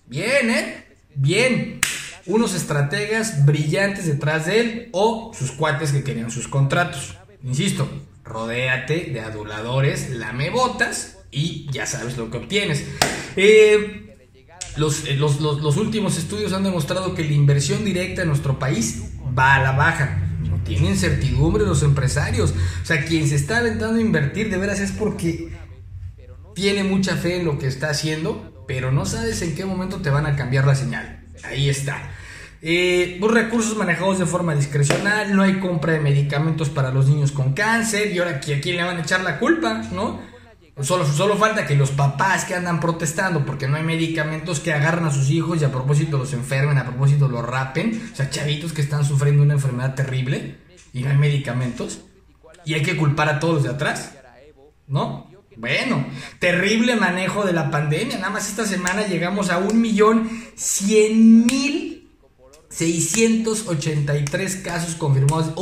Bien, 0.06 0.50
¿eh? 0.50 0.84
Bien. 1.14 1.80
Unos 2.26 2.54
estrategas 2.54 3.46
brillantes 3.46 4.06
detrás 4.06 4.46
de 4.46 4.60
él 4.60 4.88
o 4.92 5.32
sus 5.38 5.52
cuates 5.52 5.92
que 5.92 6.02
querían 6.02 6.30
sus 6.30 6.48
contratos. 6.48 7.16
Insisto, 7.44 7.88
rodéate 8.26 9.10
de 9.12 9.20
aduladores, 9.20 10.10
lamebotas 10.10 11.18
y 11.30 11.68
ya 11.70 11.86
sabes 11.86 12.16
lo 12.16 12.30
que 12.30 12.38
obtienes. 12.38 12.84
Eh, 13.36 14.06
eh, 15.06 15.16
los, 15.18 15.40
los, 15.40 15.76
últimos 15.76 16.18
estudios 16.18 16.52
han 16.52 16.64
demostrado 16.64 17.14
que 17.14 17.24
la 17.24 17.32
inversión 17.32 17.84
directa 17.84 18.22
en 18.22 18.28
nuestro 18.28 18.58
país 18.58 19.04
va 19.36 19.54
a 19.54 19.62
la 19.62 19.72
baja. 19.72 20.22
No 20.48 20.62
tienen 20.64 20.96
certidumbre 20.96 21.64
los 21.64 21.82
empresarios. 21.82 22.54
O 22.82 22.84
sea, 22.84 23.04
quien 23.04 23.28
se 23.28 23.36
está 23.36 23.58
aventando 23.58 23.98
a 23.98 24.00
invertir 24.00 24.50
de 24.50 24.58
veras 24.58 24.80
es 24.80 24.92
porque 24.92 25.52
tiene 26.54 26.84
mucha 26.84 27.16
fe 27.16 27.36
en 27.36 27.44
lo 27.44 27.58
que 27.58 27.66
está 27.66 27.90
haciendo, 27.90 28.64
pero 28.66 28.92
no 28.92 29.06
sabes 29.06 29.40
en 29.42 29.54
qué 29.54 29.64
momento 29.64 29.98
te 29.98 30.10
van 30.10 30.26
a 30.26 30.36
cambiar 30.36 30.66
la 30.66 30.74
señal. 30.74 31.24
Ahí 31.44 31.68
está. 31.68 32.10
Eh, 32.62 33.18
los 33.20 33.30
recursos 33.30 33.76
manejados 33.76 34.18
de 34.18 34.26
forma 34.26 34.54
discrecional, 34.54 35.36
no 35.36 35.42
hay 35.42 35.58
compra 35.60 35.92
de 35.92 36.00
medicamentos 36.00 36.70
para 36.70 36.90
los 36.90 37.06
niños 37.08 37.32
con 37.32 37.52
cáncer, 37.52 38.12
y 38.12 38.18
ahora 38.18 38.36
¿a 38.36 38.40
quién 38.40 38.76
le 38.76 38.82
van 38.82 38.96
a 38.96 39.02
echar 39.02 39.22
la 39.22 39.38
culpa? 39.38 39.82
¿No? 39.92 40.20
Solo, 40.80 41.06
solo 41.06 41.36
falta 41.36 41.66
que 41.66 41.74
los 41.74 41.90
papás 41.90 42.44
que 42.44 42.54
andan 42.54 42.80
protestando 42.80 43.46
porque 43.46 43.66
no 43.66 43.76
hay 43.76 43.82
medicamentos 43.82 44.60
que 44.60 44.74
agarren 44.74 45.06
a 45.06 45.10
sus 45.10 45.30
hijos 45.30 45.60
y 45.60 45.64
a 45.64 45.72
propósito 45.72 46.18
los 46.18 46.34
enfermen, 46.34 46.76
a 46.76 46.84
propósito 46.84 47.28
los 47.28 47.44
rapen, 47.46 48.10
o 48.12 48.16
sea, 48.16 48.28
chavitos 48.28 48.74
que 48.74 48.82
están 48.82 49.04
sufriendo 49.04 49.42
una 49.42 49.54
enfermedad 49.54 49.94
terrible 49.94 50.56
y 50.92 51.02
no 51.02 51.10
hay 51.10 51.16
medicamentos, 51.16 52.00
y 52.66 52.74
hay 52.74 52.82
que 52.82 52.96
culpar 52.96 53.28
a 53.28 53.38
todos 53.38 53.54
los 53.54 53.62
de 53.62 53.70
atrás, 53.70 54.12
¿no? 54.86 55.30
Bueno, 55.56 56.06
terrible 56.38 56.96
manejo 56.96 57.44
de 57.46 57.54
la 57.54 57.70
pandemia. 57.70 58.18
Nada 58.18 58.28
más 58.28 58.46
esta 58.46 58.66
semana 58.66 59.06
llegamos 59.06 59.48
a 59.48 59.56
un 59.56 59.80
millón 59.80 60.28
cien 60.54 61.46
mil 61.46 61.95
683 62.68 64.56
casos 64.56 64.94
confirmados, 64.94 65.52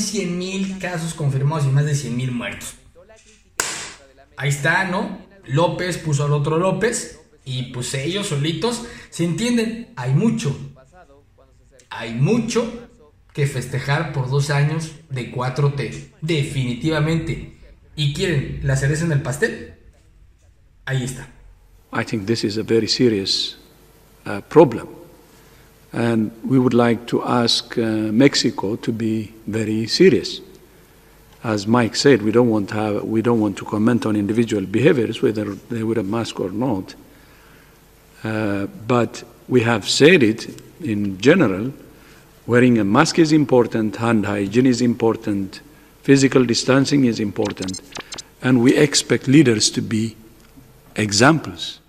cien 0.00 0.38
mil 0.38 0.78
casos 0.78 1.14
confirmados 1.14 1.66
y 1.66 1.70
más 1.70 1.84
de 1.84 1.94
100 1.94 2.16
mil 2.16 2.30
muertos. 2.32 2.74
Ahí 4.36 4.50
está, 4.50 4.84
¿no? 4.84 5.18
López 5.46 5.98
puso 5.98 6.24
al 6.24 6.32
otro 6.32 6.58
López 6.58 7.20
y 7.44 7.64
pues 7.72 7.94
ellos 7.94 8.26
solitos 8.28 8.84
se 9.10 9.24
entienden. 9.24 9.88
Hay 9.96 10.12
mucho, 10.12 10.56
hay 11.88 12.14
mucho 12.14 12.88
que 13.32 13.46
festejar 13.46 14.12
por 14.12 14.28
dos 14.28 14.50
años 14.50 14.92
de 15.10 15.32
4T, 15.32 16.12
definitivamente. 16.20 17.56
¿Y 17.94 18.12
quieren 18.12 18.60
la 18.62 18.76
cereza 18.76 19.04
en 19.04 19.12
el 19.12 19.22
pastel? 19.22 19.74
Ahí 20.84 21.04
está. 21.04 21.28
I 21.92 22.04
think 22.04 22.26
this 22.26 22.44
is 22.44 22.58
a 22.58 22.62
very 22.62 22.88
serious 22.88 23.56
uh, 24.26 24.40
problem. 24.48 24.86
And 25.96 26.30
we 26.44 26.58
would 26.58 26.74
like 26.74 27.06
to 27.06 27.24
ask 27.24 27.78
uh, 27.78 27.80
Mexico 28.12 28.76
to 28.76 28.92
be 28.92 29.32
very 29.46 29.86
serious. 29.86 30.42
As 31.42 31.66
Mike 31.66 31.96
said, 31.96 32.20
we 32.20 32.32
don't 32.32 32.50
want 32.50 32.68
to 32.68 32.74
have, 32.74 33.04
we 33.04 33.22
don't 33.22 33.40
want 33.40 33.56
to 33.56 33.64
comment 33.64 34.04
on 34.04 34.14
individual 34.14 34.66
behaviors, 34.66 35.22
whether 35.22 35.54
they 35.54 35.82
wear 35.82 35.98
a 35.98 36.02
mask 36.02 36.38
or 36.38 36.50
not. 36.50 36.94
Uh, 38.22 38.66
but 38.86 39.24
we 39.48 39.62
have 39.62 39.88
said 39.88 40.22
it 40.22 40.60
in 40.82 41.18
general. 41.18 41.72
Wearing 42.46 42.78
a 42.78 42.84
mask 42.84 43.18
is 43.18 43.32
important, 43.32 43.96
hand 43.96 44.26
hygiene 44.26 44.66
is 44.66 44.82
important, 44.82 45.62
physical 46.02 46.44
distancing 46.44 47.06
is 47.06 47.20
important, 47.20 47.80
and 48.42 48.60
we 48.60 48.76
expect 48.76 49.28
leaders 49.28 49.70
to 49.70 49.80
be 49.80 50.14
examples. 50.94 51.80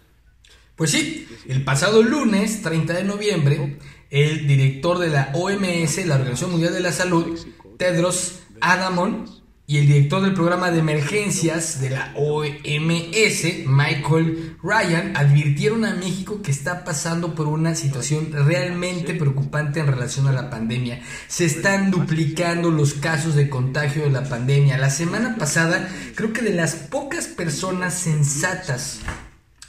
Pues 0.78 0.92
sí, 0.92 1.28
el 1.50 1.64
pasado 1.64 2.04
lunes, 2.04 2.62
30 2.62 2.94
de 2.94 3.04
noviembre, 3.04 3.78
el 4.10 4.48
director 4.48 5.00
de 5.00 5.10
la 5.10 5.32
OMS, 5.34 6.06
la 6.06 6.16
Organización 6.16 6.52
Mundial 6.52 6.74
de 6.74 6.80
la 6.80 6.92
Salud, 6.92 7.38
Tedros 7.78 8.40
Adamon, 8.62 9.26
y 9.70 9.80
el 9.80 9.88
director 9.88 10.22
del 10.22 10.34
programa 10.34 10.72
de 10.72 10.80
emergencias 10.80 11.82
de 11.82 11.90
la 11.90 12.14
OMS, 12.16 13.66
Michael 13.66 14.56
Ryan, 14.64 15.18
advirtieron 15.18 15.84
a 15.84 15.94
México 15.94 16.42
que 16.42 16.52
está 16.52 16.86
pasando 16.86 17.36
por 17.36 17.48
una 17.48 17.76
situación 17.76 18.32
realmente 18.32 19.14
preocupante 19.14 19.82
en 19.82 19.88
relación 19.88 20.26
a 20.28 20.32
la 20.32 20.50
pandemia. 20.50 21.02
Se 21.28 21.44
están 21.44 21.92
duplicando 21.92 22.72
los 22.72 22.94
casos 22.94 23.36
de 23.36 23.50
contagio 23.50 24.04
de 24.04 24.10
la 24.10 24.24
pandemia. 24.24 24.78
La 24.78 24.90
semana 24.90 25.36
pasada, 25.38 25.90
creo 26.16 26.32
que 26.32 26.44
de 26.44 26.54
las 26.54 26.76
pocas 26.76 27.28
personas 27.28 27.94
sensatas 27.94 29.02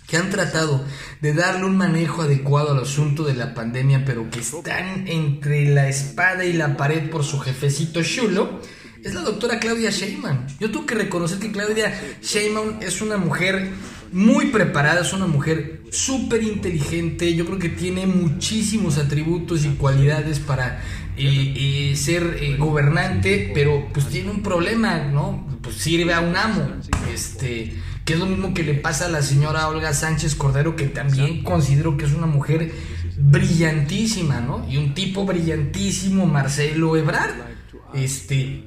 que 0.08 0.16
han 0.16 0.30
tratado 0.30 0.84
de 1.20 1.34
darle 1.34 1.66
un 1.66 1.76
manejo 1.76 2.22
adecuado 2.22 2.72
al 2.72 2.82
asunto 2.82 3.24
de 3.24 3.34
la 3.34 3.54
pandemia, 3.54 4.04
pero 4.06 4.30
que 4.30 4.40
están 4.40 5.06
entre 5.06 5.66
la 5.66 5.88
espada 5.88 6.46
y 6.46 6.54
la 6.54 6.78
pared 6.78 7.10
por 7.10 7.22
su 7.22 7.38
jefecito 7.38 8.02
chulo, 8.02 8.60
es 9.04 9.14
la 9.14 9.20
doctora 9.20 9.60
Claudia 9.60 9.90
Sheinbaum. 9.90 10.46
Yo 10.58 10.70
tengo 10.70 10.86
que 10.86 10.94
reconocer 10.94 11.38
que 11.38 11.52
Claudia 11.52 11.92
Sheinbaum 12.22 12.80
es 12.80 13.02
una 13.02 13.18
mujer 13.18 13.70
muy 14.10 14.46
preparada, 14.46 15.02
es 15.02 15.12
una 15.12 15.26
mujer 15.26 15.82
súper 15.90 16.42
inteligente, 16.42 17.34
yo 17.34 17.44
creo 17.44 17.58
que 17.58 17.68
tiene 17.68 18.06
muchísimos 18.06 18.96
atributos 18.96 19.66
y 19.66 19.70
cualidades 19.70 20.38
para 20.40 20.82
eh, 21.18 21.54
eh, 21.56 21.96
ser 21.96 22.38
eh, 22.40 22.56
gobernante, 22.56 23.50
pero 23.52 23.88
pues 23.92 24.06
tiene 24.06 24.30
un 24.30 24.42
problema, 24.42 24.98
¿no? 25.00 25.46
Pues 25.60 25.76
sirve 25.76 26.14
a 26.14 26.20
un 26.20 26.34
amo, 26.34 26.66
este 27.12 27.74
que 28.08 28.14
es 28.14 28.20
lo 28.20 28.24
mismo 28.24 28.54
que 28.54 28.62
le 28.62 28.72
pasa 28.72 29.04
a 29.04 29.08
la 29.10 29.20
señora 29.20 29.68
Olga 29.68 29.92
Sánchez 29.92 30.34
Cordero, 30.34 30.76
que 30.76 30.86
también 30.86 31.42
considero 31.42 31.98
que 31.98 32.06
es 32.06 32.14
una 32.14 32.26
mujer 32.26 32.72
brillantísima, 33.18 34.40
¿no? 34.40 34.66
Y 34.66 34.78
un 34.78 34.94
tipo 34.94 35.26
brillantísimo, 35.26 36.24
Marcelo 36.24 36.96
Ebrard. 36.96 37.34
Este, 37.92 38.64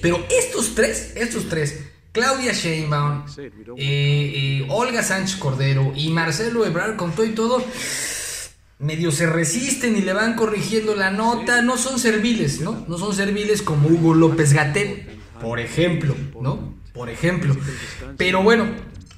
pero 0.00 0.24
estos 0.30 0.74
tres, 0.74 1.12
estos 1.14 1.50
tres, 1.50 1.90
Claudia 2.12 2.54
Sheinbaum, 2.54 3.24
eh, 3.36 3.50
eh, 3.76 4.66
Olga 4.70 5.02
Sánchez 5.02 5.36
Cordero 5.36 5.92
y 5.94 6.08
Marcelo 6.08 6.64
Ebrard, 6.64 6.96
con 6.96 7.12
todo 7.12 7.26
y 7.26 7.34
todo, 7.34 7.62
medio 8.78 9.12
se 9.12 9.26
resisten 9.26 9.94
y 9.94 10.00
le 10.00 10.14
van 10.14 10.36
corrigiendo 10.36 10.94
la 10.94 11.10
nota, 11.10 11.60
no 11.60 11.76
son 11.76 11.98
serviles, 11.98 12.62
¿no? 12.62 12.86
No 12.88 12.96
son 12.96 13.14
serviles 13.14 13.60
como 13.60 13.88
Hugo 13.88 14.14
López 14.14 14.54
Gatel, 14.54 15.20
por 15.38 15.60
ejemplo, 15.60 16.16
¿no? 16.40 16.79
Por 17.00 17.08
ejemplo. 17.08 17.56
Pero 18.18 18.42
bueno, 18.42 18.66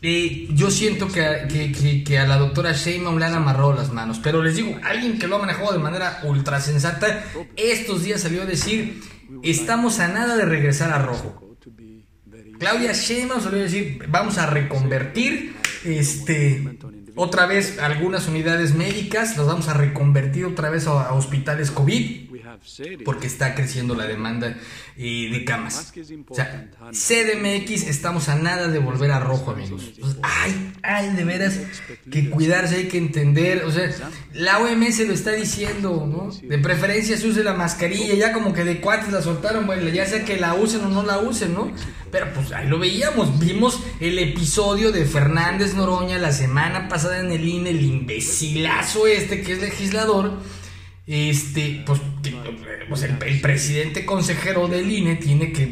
eh, 0.03 0.47
yo 0.51 0.71
siento 0.71 1.09
que, 1.09 1.49
que, 1.51 2.05
que, 2.05 2.16
a 2.16 2.29
la 2.29 2.37
doctora 2.37 2.71
Sheinbaum 2.71 3.18
le 3.18 3.25
han 3.25 3.35
amarrado 3.35 3.73
las 3.73 3.92
manos. 3.92 4.21
Pero 4.23 4.40
les 4.40 4.55
digo, 4.55 4.79
alguien 4.85 5.18
que 5.18 5.27
lo 5.27 5.35
ha 5.35 5.38
manejado 5.40 5.73
de 5.73 5.81
manera 5.81 6.21
ultra 6.23 6.61
sensata, 6.61 7.25
estos 7.57 8.05
días 8.05 8.21
salió 8.21 8.42
a 8.42 8.47
decir, 8.47 9.03
estamos 9.42 9.99
a 9.99 10.07
nada 10.07 10.37
de 10.37 10.45
regresar 10.45 10.92
a 10.92 11.01
rojo. 11.01 11.57
Claudia 12.61 12.92
Sheinbaum 12.92 13.42
salió 13.42 13.59
a 13.59 13.62
decir, 13.62 14.05
vamos 14.09 14.38
a 14.38 14.47
reconvertir 14.47 15.57
este 15.85 16.79
otra 17.16 17.47
vez 17.47 17.81
algunas 17.81 18.29
unidades 18.29 18.77
médicas, 18.77 19.37
las 19.37 19.47
vamos 19.49 19.66
a 19.66 19.75
reconvertir 19.75 20.45
otra 20.45 20.71
vez 20.71 20.87
a 20.87 21.12
hospitales 21.12 21.73
COVID 21.73 22.32
porque 23.05 23.27
está 23.27 23.55
creciendo 23.55 23.95
la 23.95 24.07
demanda 24.07 24.57
eh, 24.97 25.29
de 25.31 25.45
camas. 25.45 25.93
O 26.29 26.35
sea, 26.35 26.69
CDMX 26.91 27.85
estamos 27.88 28.29
a 28.29 28.37
nada 28.37 28.69
de 28.69 28.79
volver 28.79 29.11
a 29.11 29.21
rojo, 29.21 29.53
amigos. 29.53 29.93
ay, 30.23 30.73
ay, 30.83 31.11
de 31.15 31.25
veras, 31.25 31.61
que 32.11 32.31
cuidarse, 32.31 32.77
hay 32.77 32.88
que 32.88 32.99
entender. 32.99 33.65
O 33.65 33.71
sea, 33.71 33.91
la 34.33 34.59
OMS 34.59 35.01
lo 35.07 35.15
está 35.15 35.33
diciendo, 35.33 36.07
¿no? 36.07 36.33
De 36.47 36.59
preferencia 36.59 37.17
se 37.17 37.29
use 37.29 37.43
la 37.43 37.55
mascarilla, 37.55 38.15
ya 38.15 38.33
como 38.33 38.53
que 38.53 38.65
de 38.65 38.81
cuates 38.81 39.12
la 39.12 39.23
soltaron, 39.23 39.67
bueno, 39.67 39.88
ya 39.88 40.07
sea 40.07 40.25
que 40.25 40.37
la 40.37 40.55
usen 40.55 40.85
o 40.85 40.88
no 40.88 41.03
la 41.03 41.19
usen, 41.19 41.55
¿no? 41.55 41.73
Pero 42.11 42.33
pues 42.35 42.53
ahí 42.53 42.69
lo 42.69 42.79
veíamos, 42.79 43.38
vimos 43.38 43.81
el 44.01 44.19
episodio 44.19 44.93
de 44.93 45.07
Fernández 45.07 45.75
Noroña 45.75 46.19
la 46.19 46.33
semana 46.33 46.88
pasada 46.88 47.21
en 47.21 47.33
el 47.33 47.49
INE, 47.49 47.71
el 47.71 47.83
imbecilazo 47.83 49.07
este 49.07 49.43
que 49.43 49.55
es 49.55 49.61
legislador 49.61 50.38
este, 51.07 51.83
pues, 51.85 52.01
el, 53.03 53.41
presidente 53.41 54.07
consejero 54.07 54.69
del 54.69 54.91
INE 54.91 55.17
tiene 55.17 55.53
que 55.53 55.67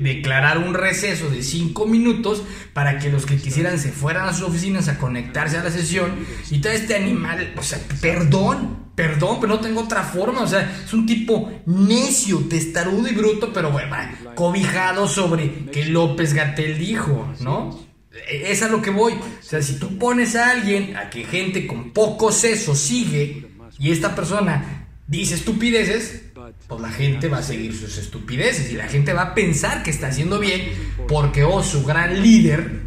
declarar 0.00 0.58
un 0.58 0.74
receso 0.74 1.30
de 1.30 1.42
cinco 1.42 1.86
minutos 1.86 2.42
para 2.72 2.98
que 2.98 3.08
los 3.08 3.24
que 3.24 3.36
quisieran 3.36 3.78
se 3.78 3.92
fueran 3.92 4.28
a 4.28 4.32
sus 4.32 4.48
oficinas 4.48 4.88
a 4.88 4.98
conectarse 4.98 5.58
a 5.58 5.64
la 5.64 5.70
sesión 5.70 6.26
y 6.50 6.58
todo 6.60 6.72
este 6.72 6.96
animal, 6.96 7.54
o 7.56 7.62
sea, 7.62 7.78
perdón, 8.00 8.90
perdón, 8.96 9.38
pero 9.40 9.54
no 9.54 9.60
tengo 9.60 9.82
otra 9.82 10.02
forma, 10.02 10.42
o 10.42 10.48
sea, 10.48 10.82
es 10.84 10.92
un 10.92 11.06
tipo 11.06 11.52
necio, 11.66 12.40
testarudo 12.48 13.08
y 13.08 13.14
bruto, 13.14 13.52
pero 13.52 13.70
bueno, 13.70 13.96
cobijado 14.34 15.06
sobre 15.06 15.66
que 15.66 15.86
López 15.86 16.34
Gatel 16.34 16.78
dijo, 16.78 17.32
¿no? 17.40 17.92
E, 18.28 18.50
es 18.50 18.62
a 18.62 18.68
lo 18.68 18.82
que 18.82 18.90
voy. 18.90 19.12
O 19.14 19.42
sea, 19.42 19.62
si 19.62 19.78
tú 19.78 19.98
pones 19.98 20.36
a 20.36 20.50
alguien 20.50 20.96
a 20.96 21.10
que 21.10 21.24
gente 21.24 21.66
con 21.66 21.92
poco 21.92 22.30
seso 22.32 22.74
sigue, 22.74 23.51
y 23.78 23.90
esta 23.90 24.14
persona 24.14 24.86
dice 25.06 25.34
estupideces, 25.34 26.22
pues 26.68 26.80
la 26.80 26.90
gente 26.90 27.28
va 27.28 27.38
a 27.38 27.42
seguir 27.42 27.74
sus 27.76 27.98
estupideces 27.98 28.70
y 28.72 28.76
la 28.76 28.88
gente 28.88 29.12
va 29.12 29.22
a 29.22 29.34
pensar 29.34 29.82
que 29.82 29.90
está 29.90 30.08
haciendo 30.08 30.38
bien 30.38 30.70
porque 31.08 31.44
o 31.44 31.56
oh, 31.56 31.62
su 31.62 31.84
gran 31.84 32.22
líder 32.22 32.80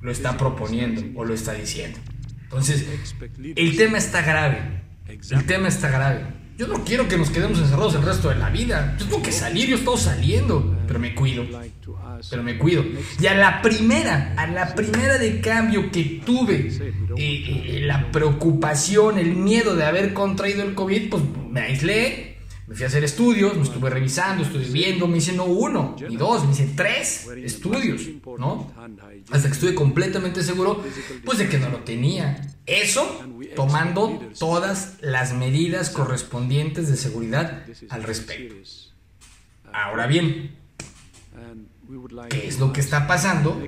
lo 0.00 0.10
está 0.10 0.36
proponiendo 0.36 1.02
o 1.18 1.24
lo 1.24 1.34
está 1.34 1.52
diciendo. 1.52 1.98
Entonces, 2.44 2.86
el 3.56 3.76
tema 3.76 3.98
está 3.98 4.22
grave. 4.22 4.82
El 5.30 5.44
tema 5.44 5.68
está 5.68 5.88
grave. 5.88 6.24
Yo 6.56 6.66
no 6.66 6.82
quiero 6.84 7.06
que 7.06 7.18
nos 7.18 7.28
quedemos 7.28 7.58
encerrados 7.58 7.94
el 7.96 8.02
resto 8.02 8.30
de 8.30 8.36
la 8.36 8.48
vida. 8.48 8.96
Yo 8.98 9.04
tengo 9.04 9.22
que 9.22 9.32
salir, 9.32 9.68
yo 9.68 9.76
estoy 9.76 9.98
saliendo, 9.98 10.74
pero 10.86 10.98
me 10.98 11.14
cuido. 11.14 11.44
Pero 12.30 12.42
me 12.42 12.56
cuido. 12.56 12.82
Y 13.20 13.26
a 13.26 13.34
la 13.34 13.60
primera, 13.60 14.32
a 14.38 14.46
la 14.46 14.74
primera 14.74 15.18
de 15.18 15.42
cambio 15.42 15.90
que 15.90 16.22
tuve 16.24 16.70
eh, 17.18 17.18
eh, 17.18 17.80
la 17.82 18.10
preocupación, 18.10 19.18
el 19.18 19.36
miedo 19.36 19.76
de 19.76 19.84
haber 19.84 20.14
contraído 20.14 20.62
el 20.62 20.74
COVID, 20.74 21.10
pues 21.10 21.22
me 21.50 21.60
aislé, 21.60 22.35
me 22.66 22.74
fui 22.74 22.84
a 22.84 22.88
hacer 22.88 23.04
estudios, 23.04 23.56
me 23.56 23.62
estuve 23.62 23.90
revisando, 23.90 24.42
estuve 24.42 24.64
viendo, 24.64 25.06
me 25.06 25.18
hice 25.18 25.32
no 25.32 25.44
uno 25.44 25.94
ni 26.08 26.16
dos, 26.16 26.44
me 26.44 26.52
hice 26.52 26.72
tres 26.74 27.28
estudios, 27.36 28.02
¿no? 28.38 28.72
Hasta 29.30 29.48
que 29.48 29.54
estuve 29.54 29.74
completamente 29.74 30.42
seguro, 30.42 30.82
pues 31.24 31.38
de 31.38 31.48
que 31.48 31.58
no 31.58 31.68
lo 31.68 31.78
tenía. 31.80 32.40
Eso 32.66 33.22
tomando 33.54 34.20
todas 34.38 34.96
las 35.00 35.32
medidas 35.32 35.90
correspondientes 35.90 36.88
de 36.88 36.96
seguridad 36.96 37.62
al 37.88 38.02
respecto. 38.02 38.54
Ahora 39.72 40.08
bien, 40.08 40.56
¿qué 42.28 42.48
es 42.48 42.58
lo 42.58 42.72
que 42.72 42.80
está 42.80 43.06
pasando 43.06 43.62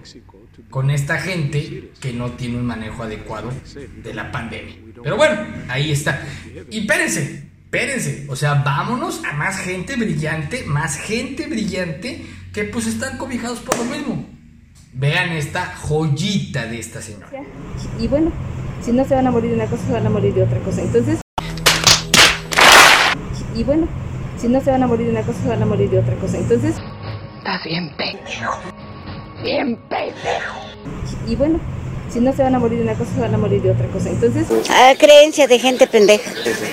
con 0.71 0.91
esta 0.91 1.19
gente 1.19 1.93
que 2.01 2.13
no 2.13 2.33
tiene 2.33 2.57
un 2.57 2.67
manejo 2.67 3.05
adecuado 3.05 3.53
de 4.03 4.15
la 4.15 4.33
pandemia? 4.33 4.75
Pero 5.03 5.17
bueno, 5.17 5.41
ahí 5.69 5.93
está. 5.93 6.27
Y 6.71 6.81
espérense, 6.81 7.48
espérense, 7.69 8.25
o 8.31 8.35
sea, 8.35 8.55
vámonos 8.55 9.23
a 9.31 9.35
más 9.35 9.59
gente 9.59 9.97
brillante, 9.97 10.65
más 10.65 10.97
gente 10.97 11.47
brillante 11.49 12.25
que 12.55 12.65
pues 12.65 12.87
están 12.87 13.19
cobijados 13.19 13.59
por 13.61 13.77
lo 13.77 13.85
mismo. 13.85 14.27
Vean 14.95 15.33
esta 15.33 15.77
joyita 15.77 16.65
de 16.65 16.81
esta 16.81 17.03
señora. 17.03 17.29
Y 18.01 18.09
bueno, 18.09 18.33
si 18.81 18.91
no 18.91 19.05
se 19.05 19.15
van 19.15 19.27
a 19.27 19.31
morir 19.31 19.51
de 19.51 19.57
una 19.57 19.67
cosa, 19.67 19.85
se 19.85 19.93
van 19.93 20.07
a 20.07 20.09
morir 20.09 20.33
de 20.33 20.45
otra 20.45 20.59
cosa. 20.61 20.81
Entonces, 20.81 21.21
y 23.55 23.65
bueno, 23.65 23.87
si 24.39 24.49
no 24.49 24.63
se 24.63 24.71
van 24.71 24.83
a 24.83 24.87
morir 24.87 25.05
de 25.05 25.13
una 25.13 25.23
cosa, 25.23 25.43
se 25.43 25.49
van 25.49 25.63
a 25.63 25.67
morir 25.67 25.91
de 25.91 25.99
otra 25.99 26.15
cosa. 26.15 26.39
Entonces, 26.39 26.75
estás 27.37 27.65
bien 27.65 27.95
pendejo. 27.99 28.61
Bien 29.43 29.77
pendejo. 29.91 30.59
Y 31.27 31.37
bueno, 31.37 31.61
si 32.11 32.21
no 32.21 32.33
se 32.33 32.43
van 32.43 32.55
a 32.55 32.59
morir 32.59 32.79
de 32.79 32.85
una 32.85 32.95
cosa, 32.95 33.15
se 33.15 33.21
van 33.21 33.35
a 33.35 33.39
morir 33.39 33.63
de 33.63 33.71
otra 33.71 33.87
cosa. 33.89 34.11
Entonces. 34.11 34.47
Ah, 34.71 34.95
creencia 34.99 35.47
de 35.47 35.59
gente 35.59 35.87
pendeja. 35.87 36.31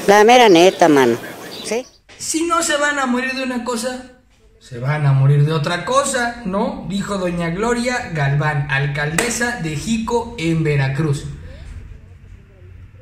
La 0.08 0.24
mera 0.24 0.50
neta, 0.50 0.88
mano. 0.88 1.18
¿Sí? 1.64 1.86
Si 2.18 2.44
no 2.44 2.62
se 2.64 2.78
van 2.78 3.00
a 3.00 3.06
morir 3.06 3.34
de 3.34 3.44
una 3.44 3.64
cosa, 3.64 4.12
se 4.60 4.80
van 4.80 5.06
a 5.06 5.14
morir 5.14 5.46
de 5.46 5.54
otra 5.54 5.86
cosa, 5.86 6.42
¿no? 6.46 6.86
Dijo 6.90 7.18
doña 7.18 7.50
Gloria 7.50 8.12
Galván, 8.14 8.68
alcaldesa 8.72 9.60
de 9.62 9.76
Jico 9.76 10.36
en 10.38 10.64
Veracruz. 10.64 11.26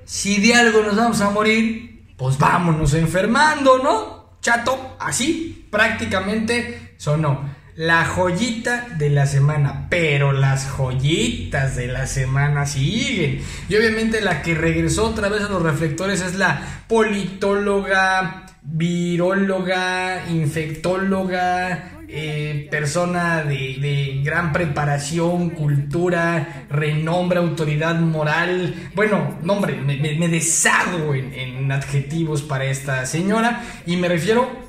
Si 0.05 0.41
de 0.41 0.55
algo 0.55 0.81
nos 0.83 0.95
vamos 0.95 1.21
a 1.21 1.29
morir, 1.29 2.03
pues 2.17 2.37
vámonos 2.37 2.93
enfermando, 2.93 3.77
¿no? 3.79 4.33
Chato, 4.41 4.95
así 4.99 5.67
prácticamente 5.71 6.95
sonó 6.97 7.52
la 7.75 8.05
joyita 8.05 8.87
de 8.97 9.09
la 9.09 9.25
semana, 9.25 9.87
pero 9.89 10.31
las 10.31 10.67
joyitas 10.67 11.75
de 11.75 11.87
la 11.87 12.05
semana 12.05 12.65
siguen. 12.65 13.41
Y 13.67 13.75
obviamente 13.75 14.21
la 14.21 14.41
que 14.41 14.53
regresó 14.53 15.07
otra 15.07 15.29
vez 15.29 15.41
a 15.41 15.49
los 15.49 15.61
reflectores 15.61 16.21
es 16.21 16.35
la 16.35 16.83
politóloga, 16.87 18.45
viróloga, 18.61 20.25
infectóloga, 20.29 21.93
eh, 22.07 22.67
persona 22.69 23.43
de, 23.43 24.21
gran 24.23 24.53
preparación, 24.53 25.49
cultura, 25.49 26.65
renombre, 26.69 27.39
autoridad 27.39 27.99
moral. 27.99 28.91
Bueno, 28.93 29.39
nombre, 29.41 29.75
me, 29.81 29.97
me, 29.97 30.27
deshago 30.27 31.15
en, 31.15 31.33
en 31.33 31.71
adjetivos 31.71 32.43
para 32.43 32.65
esta 32.65 33.07
señora 33.07 33.63
y 33.87 33.97
me 33.97 34.09
refiero 34.09 34.62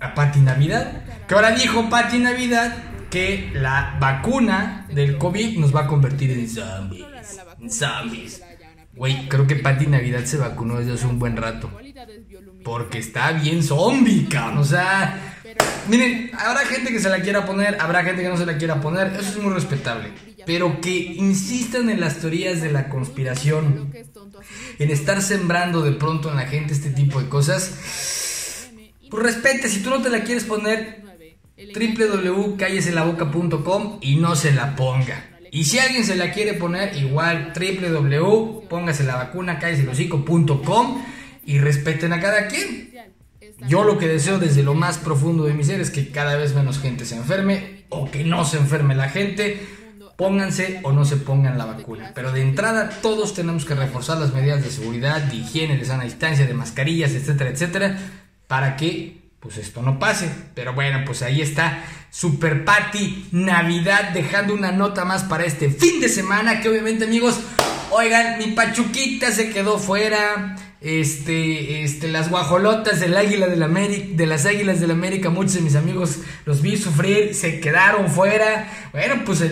a 0.00 0.14
Pati 0.14 0.40
Navidad. 0.40 1.02
Que 1.26 1.34
ahora 1.34 1.50
dijo 1.52 1.88
Pati 1.88 2.18
Navidad 2.18 2.76
que 3.10 3.50
la 3.54 3.96
vacuna 4.00 4.86
del 4.92 5.18
COVID 5.18 5.58
nos 5.58 5.74
va 5.74 5.80
a 5.80 5.86
convertir 5.86 6.30
en 6.30 6.48
zombies. 6.48 7.06
En 7.60 7.70
zombies. 7.70 8.42
Güey, 8.94 9.28
creo 9.28 9.46
que 9.46 9.56
Pati 9.56 9.86
Navidad 9.86 10.24
se 10.24 10.36
vacunó 10.36 10.78
desde 10.78 10.94
hace 10.94 11.06
un 11.06 11.18
buen 11.18 11.36
rato. 11.36 11.70
Porque 12.64 12.98
está 12.98 13.32
bien 13.32 13.62
zombie, 13.62 14.28
cabrón. 14.28 14.58
O 14.58 14.64
sea, 14.64 15.36
miren, 15.88 16.30
habrá 16.38 16.60
gente 16.66 16.92
que 16.92 17.00
se 17.00 17.08
la 17.08 17.20
quiera 17.20 17.46
poner, 17.46 17.78
habrá 17.80 18.04
gente 18.04 18.22
que 18.22 18.28
no 18.28 18.36
se 18.36 18.46
la 18.46 18.58
quiera 18.58 18.80
poner. 18.80 19.08
Eso 19.08 19.30
es 19.30 19.36
muy 19.38 19.52
respetable. 19.52 20.10
Pero 20.46 20.80
que 20.80 20.90
insistan 20.90 21.90
en 21.90 22.00
las 22.00 22.18
teorías 22.18 22.60
de 22.60 22.72
la 22.72 22.88
conspiración, 22.88 23.92
en 24.78 24.90
estar 24.90 25.22
sembrando 25.22 25.82
de 25.82 25.92
pronto 25.92 26.30
en 26.30 26.36
la 26.36 26.46
gente 26.46 26.72
este 26.72 26.90
tipo 26.90 27.20
de 27.20 27.28
cosas 27.28 28.29
pues 29.10 29.22
respete, 29.22 29.68
si 29.68 29.82
tú 29.82 29.90
no 29.90 30.00
te 30.00 30.08
la 30.08 30.22
quieres 30.22 30.44
poner, 30.44 31.02
www.calleselaboca.com 31.74 33.98
y 34.00 34.16
no 34.16 34.34
se 34.36 34.52
la 34.52 34.76
ponga. 34.76 35.26
Y 35.50 35.64
si 35.64 35.80
alguien 35.80 36.04
se 36.04 36.14
la 36.14 36.30
quiere 36.32 36.54
poner, 36.54 36.96
igual 36.96 37.52
www.póngase 37.54 39.02
la 39.04 39.16
vacuna, 39.16 39.58
y 41.44 41.58
respeten 41.58 42.12
a 42.12 42.20
cada 42.20 42.46
quien. 42.46 42.90
Yo 43.66 43.82
lo 43.84 43.98
que 43.98 44.06
deseo 44.06 44.38
desde 44.38 44.62
lo 44.62 44.74
más 44.74 44.98
profundo 44.98 45.42
de 45.44 45.54
mi 45.54 45.64
ser 45.64 45.80
es 45.80 45.90
que 45.90 46.10
cada 46.10 46.36
vez 46.36 46.54
menos 46.54 46.78
gente 46.78 47.04
se 47.04 47.16
enferme 47.16 47.84
o 47.88 48.08
que 48.10 48.22
no 48.24 48.44
se 48.44 48.58
enferme 48.58 48.94
la 48.94 49.08
gente. 49.08 49.60
Pónganse 50.16 50.78
o 50.82 50.92
no 50.92 51.04
se 51.04 51.16
pongan 51.16 51.58
la 51.58 51.64
vacuna. 51.64 52.12
Pero 52.14 52.30
de 52.30 52.42
entrada 52.42 52.90
todos 53.02 53.34
tenemos 53.34 53.64
que 53.64 53.74
reforzar 53.74 54.18
las 54.18 54.32
medidas 54.32 54.62
de 54.62 54.70
seguridad, 54.70 55.20
de 55.22 55.34
higiene, 55.36 55.78
de 55.78 55.84
sana 55.84 56.04
distancia, 56.04 56.46
de 56.46 56.54
mascarillas, 56.54 57.10
etcétera, 57.12 57.50
etcétera 57.50 57.98
para 58.50 58.76
que 58.76 59.30
pues 59.38 59.58
esto 59.58 59.80
no 59.80 60.00
pase. 60.00 60.28
Pero 60.56 60.74
bueno, 60.74 61.04
pues 61.06 61.22
ahí 61.22 61.40
está 61.40 61.84
Super 62.10 62.64
Patty 62.64 63.28
Navidad 63.32 64.10
dejando 64.12 64.54
una 64.54 64.72
nota 64.72 65.04
más 65.04 65.24
para 65.24 65.44
este 65.44 65.70
fin 65.70 66.00
de 66.00 66.08
semana 66.08 66.60
que 66.60 66.68
obviamente 66.68 67.04
amigos 67.04 67.40
Oigan, 67.92 68.38
mi 68.38 68.52
Pachuquita 68.52 69.32
se 69.32 69.50
quedó 69.50 69.78
fuera. 69.78 70.56
Este, 70.80 71.82
este, 71.82 72.08
las 72.08 72.30
guajolotas 72.30 73.00
del 73.00 73.14
águila 73.14 73.48
del 73.48 73.62
América, 73.62 74.06
de 74.12 74.26
las 74.26 74.46
águilas 74.46 74.80
del 74.80 74.92
América, 74.92 75.28
muchos 75.28 75.54
de 75.54 75.60
mis 75.60 75.76
amigos 75.76 76.20
los 76.46 76.62
vi 76.62 76.78
sufrir, 76.78 77.34
se 77.34 77.60
quedaron 77.60 78.08
fuera. 78.08 78.66
Bueno, 78.92 79.22
pues 79.26 79.44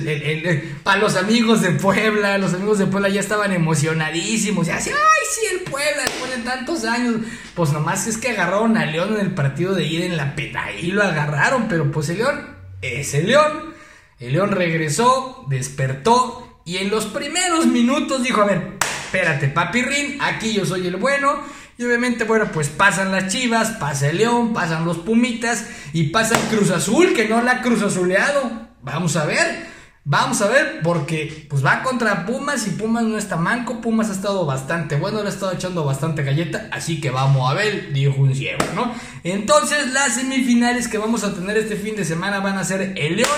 para 0.84 1.00
los 1.00 1.16
amigos 1.16 1.60
de 1.60 1.72
Puebla, 1.72 2.38
los 2.38 2.54
amigos 2.54 2.78
de 2.78 2.86
Puebla 2.86 3.08
ya 3.08 3.20
estaban 3.20 3.52
emocionadísimos. 3.52 4.68
Y 4.68 4.70
así, 4.70 4.90
ay, 4.90 5.26
sí, 5.30 5.56
el 5.56 5.70
Puebla, 5.70 6.04
después 6.04 6.36
de 6.36 6.42
tantos 6.44 6.84
años. 6.84 7.16
Pues 7.54 7.72
nomás 7.72 8.06
es 8.06 8.16
que 8.16 8.30
agarraron 8.30 8.76
a 8.78 8.86
León 8.86 9.14
en 9.14 9.20
el 9.20 9.34
partido 9.34 9.74
de 9.74 9.84
ida 9.84 10.06
en 10.06 10.16
la 10.16 10.36
pena. 10.36 10.64
Ahí 10.64 10.92
lo 10.92 11.02
agarraron, 11.02 11.66
pero 11.68 11.90
pues 11.90 12.08
el 12.08 12.18
León 12.18 12.47
es 12.82 13.14
el 13.14 13.28
León. 13.28 13.74
El 14.18 14.32
León 14.32 14.50
regresó, 14.50 15.44
despertó 15.48 16.60
y 16.64 16.78
en 16.78 16.90
los 16.90 17.06
primeros 17.06 17.66
minutos 17.66 18.22
dijo, 18.22 18.42
a 18.42 18.46
ver, 18.46 18.78
espérate, 19.04 19.48
papirrín, 19.48 20.18
aquí 20.20 20.52
yo 20.52 20.66
soy 20.66 20.86
el 20.86 20.96
bueno. 20.96 21.40
Y 21.78 21.84
obviamente, 21.84 22.24
bueno, 22.24 22.50
pues 22.52 22.68
pasan 22.68 23.12
las 23.12 23.32
Chivas, 23.32 23.70
pasa 23.78 24.10
el 24.10 24.18
León, 24.18 24.52
pasan 24.52 24.84
los 24.84 24.98
Pumitas 24.98 25.64
y 25.92 26.08
pasa 26.08 26.36
el 26.36 26.42
Cruz 26.48 26.70
Azul, 26.70 27.14
que 27.14 27.28
no 27.28 27.40
la 27.40 27.52
ha 27.52 27.62
Cruz 27.62 27.82
Azuleado. 27.82 28.68
Vamos 28.82 29.16
a 29.16 29.24
ver, 29.24 29.68
vamos 30.08 30.40
a 30.40 30.48
ver, 30.48 30.80
porque 30.82 31.46
pues 31.50 31.62
va 31.64 31.82
contra 31.82 32.24
Pumas 32.24 32.66
y 32.66 32.70
Pumas 32.70 33.04
no 33.04 33.18
está 33.18 33.36
manco. 33.36 33.80
Pumas 33.80 34.08
ha 34.08 34.12
estado 34.12 34.46
bastante 34.46 34.96
bueno, 34.96 35.20
le 35.20 35.28
ha 35.28 35.32
estado 35.32 35.52
echando 35.52 35.84
bastante 35.84 36.22
galleta, 36.22 36.68
así 36.72 37.00
que 37.00 37.10
vamos 37.10 37.48
a 37.50 37.54
ver, 37.54 37.92
dijo 37.92 38.20
un 38.22 38.34
ciego, 38.34 38.64
¿no? 38.74 38.92
Entonces, 39.22 39.92
las 39.92 40.14
semifinales 40.14 40.88
que 40.88 40.98
vamos 40.98 41.24
a 41.24 41.34
tener 41.34 41.58
este 41.58 41.76
fin 41.76 41.94
de 41.94 42.06
semana 42.06 42.40
van 42.40 42.56
a 42.56 42.64
ser 42.64 42.94
el 42.96 43.16
León 43.16 43.28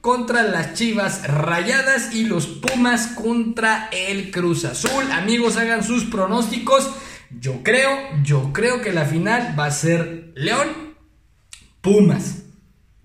contra 0.00 0.44
las 0.44 0.74
Chivas 0.74 1.26
Rayadas 1.26 2.14
y 2.14 2.24
los 2.24 2.46
Pumas 2.46 3.08
contra 3.08 3.88
el 3.90 4.30
Cruz 4.30 4.64
Azul. 4.64 5.10
Amigos, 5.10 5.56
hagan 5.56 5.82
sus 5.82 6.04
pronósticos. 6.04 6.88
Yo 7.40 7.62
creo, 7.64 7.90
yo 8.22 8.52
creo 8.52 8.80
que 8.80 8.92
la 8.92 9.06
final 9.06 9.58
va 9.58 9.66
a 9.66 9.70
ser 9.72 10.32
León 10.36 10.94
Pumas. 11.80 12.42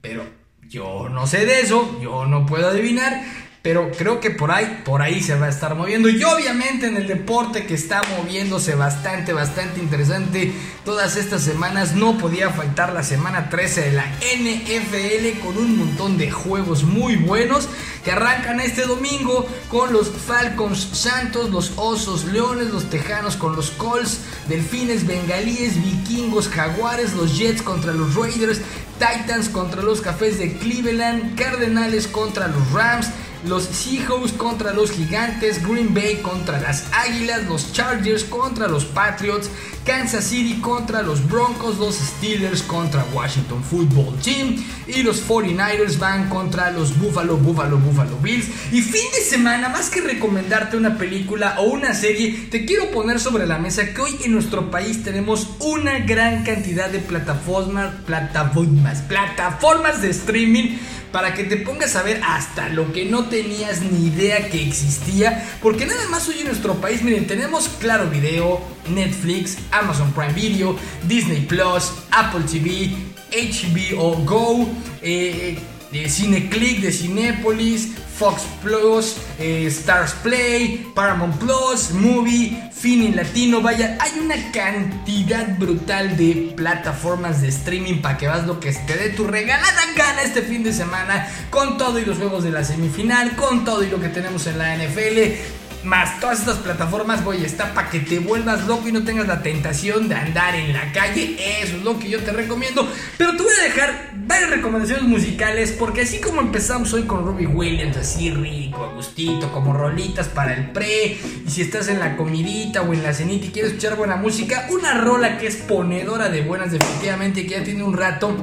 Pero 0.01 0.36
yo 0.69 1.09
no 1.09 1.27
sé 1.27 1.45
de 1.45 1.61
eso, 1.61 1.99
yo 2.01 2.25
no 2.25 2.45
puedo 2.45 2.67
adivinar. 2.67 3.23
Pero 3.63 3.91
creo 3.91 4.21
que 4.21 4.29
por 4.31 4.49
ahí, 4.49 4.81
por 4.85 5.01
ahí 5.01 5.21
se 5.21 5.35
va 5.35 5.47
a 5.47 5.49
estar 5.49 5.75
moviendo. 5.75 6.07
Y 6.07 6.23
obviamente 6.23 6.87
en 6.87 6.95
el 6.95 7.05
deporte 7.05 7.65
que 7.65 7.73
está 7.73 8.01
moviéndose 8.17 8.75
bastante, 8.75 9.33
bastante 9.33 9.81
interesante 9.81 10.53
todas 10.85 11.17
estas 11.17 11.41
semanas, 11.41 11.93
no 11.93 12.17
podía 12.17 12.49
faltar 12.49 12.93
la 12.93 13.03
semana 13.03 13.49
13 13.49 13.81
de 13.81 13.91
la 13.91 14.05
NFL 14.05 15.39
con 15.43 15.57
un 15.57 15.77
montón 15.77 16.17
de 16.17 16.31
juegos 16.31 16.83
muy 16.83 17.17
buenos 17.17 17.67
que 18.05 18.13
arrancan 18.13 18.61
este 18.61 18.83
domingo 18.83 19.45
con 19.67 19.91
los 19.91 20.09
Falcons 20.11 20.79
Santos, 20.93 21.49
los 21.49 21.73
Osos 21.75 22.23
Leones, 22.23 22.69
los 22.69 22.89
Tejanos 22.89 23.35
con 23.35 23.53
los 23.57 23.71
Colts, 23.71 24.21
Delfines 24.47 25.05
Bengalíes, 25.05 25.75
Vikingos 25.83 26.47
Jaguares, 26.47 27.11
los 27.15 27.37
Jets 27.37 27.61
contra 27.61 27.91
los 27.91 28.15
Raiders, 28.15 28.61
Titans 28.99 29.49
contra 29.49 29.81
los 29.81 30.01
Cafés 30.01 30.39
de 30.39 30.57
Cleveland, 30.57 31.35
Cardenales 31.35 32.07
contra 32.07 32.47
los 32.47 32.71
Rams, 32.71 33.09
los 33.45 33.63
Seahawks 33.63 34.33
contra 34.33 34.73
los 34.73 34.91
Gigantes, 34.91 35.65
Green 35.65 35.93
Bay 35.93 36.17
contra 36.17 36.59
las 36.59 36.85
Águilas, 36.91 37.45
los 37.45 37.71
Chargers 37.73 38.23
contra 38.23 38.67
los 38.67 38.85
Patriots, 38.85 39.49
Kansas 39.85 40.25
City 40.25 40.59
contra 40.59 41.01
los 41.01 41.25
Broncos, 41.27 41.77
los 41.77 41.95
Steelers 41.95 42.61
contra 42.61 43.05
Washington 43.13 43.63
Football 43.63 44.19
Team 44.21 44.61
y 44.85 45.01
los 45.03 45.25
49ers 45.25 45.97
van 45.97 46.27
contra 46.29 46.71
los 46.71 46.97
Buffalo, 46.99 47.37
Buffalo, 47.37 47.77
Buffalo 47.77 48.17
Bills. 48.21 48.47
Y 48.73 48.81
fin 48.81 49.09
de 49.13 49.21
semana, 49.21 49.69
más 49.69 49.89
que 49.89 50.01
recomendarte 50.01 50.75
una 50.75 50.97
película 50.97 51.55
o 51.59 51.63
una 51.63 51.93
serie, 51.93 52.47
te 52.51 52.65
quiero 52.65 52.91
poner 52.91 53.19
sobre 53.19 53.45
la 53.47 53.59
mesa 53.59 53.93
que 53.93 54.01
hoy 54.01 54.17
en 54.25 54.33
nuestro 54.33 54.69
país 54.69 55.03
tenemos 55.03 55.49
una 55.59 55.99
gran 55.99 56.43
cantidad 56.43 56.89
de 56.89 56.99
plataformas, 56.99 57.93
plataformas, 58.05 59.01
plataformas 59.03 60.01
de 60.01 60.09
streaming 60.09 60.77
para 61.11 61.33
que 61.33 61.43
te 61.43 61.57
pongas 61.57 61.95
a 61.95 62.03
ver 62.03 62.21
hasta 62.23 62.69
lo 62.69 62.91
que 62.93 63.05
no 63.05 63.25
tenías 63.25 63.81
ni 63.81 64.07
idea 64.07 64.49
que 64.49 64.61
existía. 64.61 65.47
Porque 65.61 65.85
nada 65.85 66.07
más 66.09 66.27
hoy 66.27 66.39
en 66.39 66.47
nuestro 66.47 66.75
país, 66.75 67.03
miren, 67.03 67.27
tenemos 67.27 67.69
Claro 67.79 68.09
Video, 68.09 68.61
Netflix, 68.89 69.57
Amazon 69.71 70.11
Prime 70.13 70.33
Video, 70.33 70.75
Disney 71.07 71.41
Plus, 71.41 71.91
Apple 72.11 72.41
TV, 72.49 72.91
HBO 73.31 74.17
Go, 74.23 74.69
eh, 75.01 75.57
eh, 75.91 76.09
Cineclick 76.09 76.81
de 76.81 76.91
Cinépolis, 76.91 77.89
Fox 78.17 78.43
Plus, 78.63 79.17
eh, 79.39 79.67
Stars 79.67 80.13
Play, 80.23 80.87
Paramount 80.95 81.37
Plus, 81.37 81.91
Movie, 81.91 82.66
Fini 82.79 83.11
Latino, 83.11 83.61
vaya, 83.61 83.97
hay 83.99 84.19
una 84.19 84.35
cantidad 84.51 85.57
brutal 85.57 86.15
de 86.15 86.53
plataformas 86.55 87.41
de 87.41 87.47
streaming 87.47 88.01
para 88.01 88.17
que 88.19 88.27
vas 88.27 88.45
lo 88.45 88.59
que 88.59 88.71
te 88.71 88.95
dé 88.95 89.09
tu 89.09 89.25
regalada 89.25 89.81
gana 89.95 90.21
este 90.21 90.43
fin 90.43 90.63
de 90.63 90.71
semana, 90.71 91.27
con 91.49 91.79
todo 91.79 91.97
y 91.97 92.05
los 92.05 92.17
juegos 92.17 92.43
de 92.43 92.51
la 92.51 92.63
semifinal, 92.63 93.35
con 93.35 93.65
todo 93.65 93.83
y 93.83 93.89
lo 93.89 93.99
que 93.99 94.09
tenemos 94.09 94.45
en 94.45 94.59
la 94.59 94.77
NFL 94.77 95.66
más 95.87 96.19
todas 96.19 96.39
estas 96.39 96.57
plataformas, 96.57 97.23
voy, 97.23 97.43
está 97.43 97.73
para 97.73 97.89
que 97.89 98.01
te 98.01 98.19
vuelvas 98.19 98.67
loco 98.67 98.87
y 98.87 98.91
no 98.91 99.03
tengas 99.03 99.27
la 99.27 99.41
tentación 99.41 100.09
de 100.09 100.15
andar 100.15 100.53
en 100.53 100.73
la 100.73 100.91
calle. 100.91 101.37
Eso 101.61 101.77
es 101.77 101.83
lo 101.83 101.97
que 101.97 102.09
yo 102.09 102.19
te 102.19 102.31
recomiendo. 102.31 102.87
Pero 103.17 103.35
te 103.35 103.43
voy 103.43 103.53
a 103.59 103.63
dejar 103.63 104.11
varias 104.27 104.49
recomendaciones 104.49 105.03
musicales 105.03 105.71
porque 105.71 106.01
así 106.01 106.19
como 106.19 106.41
empezamos 106.41 106.93
hoy 106.93 107.03
con 107.03 107.25
Robbie 107.25 107.47
Williams, 107.47 107.97
así 107.97 108.29
rico, 108.29 108.83
agustito, 108.83 109.51
como 109.51 109.73
rolitas 109.73 110.27
para 110.27 110.53
el 110.53 110.71
pre. 110.71 111.17
Y 111.45 111.49
si 111.49 111.61
estás 111.61 111.87
en 111.87 111.99
la 111.99 112.17
comidita 112.17 112.81
o 112.81 112.93
en 112.93 113.03
la 113.03 113.13
cenita 113.13 113.45
y 113.45 113.49
quieres 113.49 113.71
escuchar 113.71 113.95
buena 113.95 114.17
música, 114.17 114.67
una 114.71 114.93
rola 114.95 115.37
que 115.37 115.47
es 115.47 115.55
ponedora 115.55 116.29
de 116.29 116.41
buenas 116.41 116.71
definitivamente 116.71 117.43
que 117.43 117.51
ya 117.51 117.63
tiene 117.63 117.83
un 117.83 117.95
rato 117.95 118.35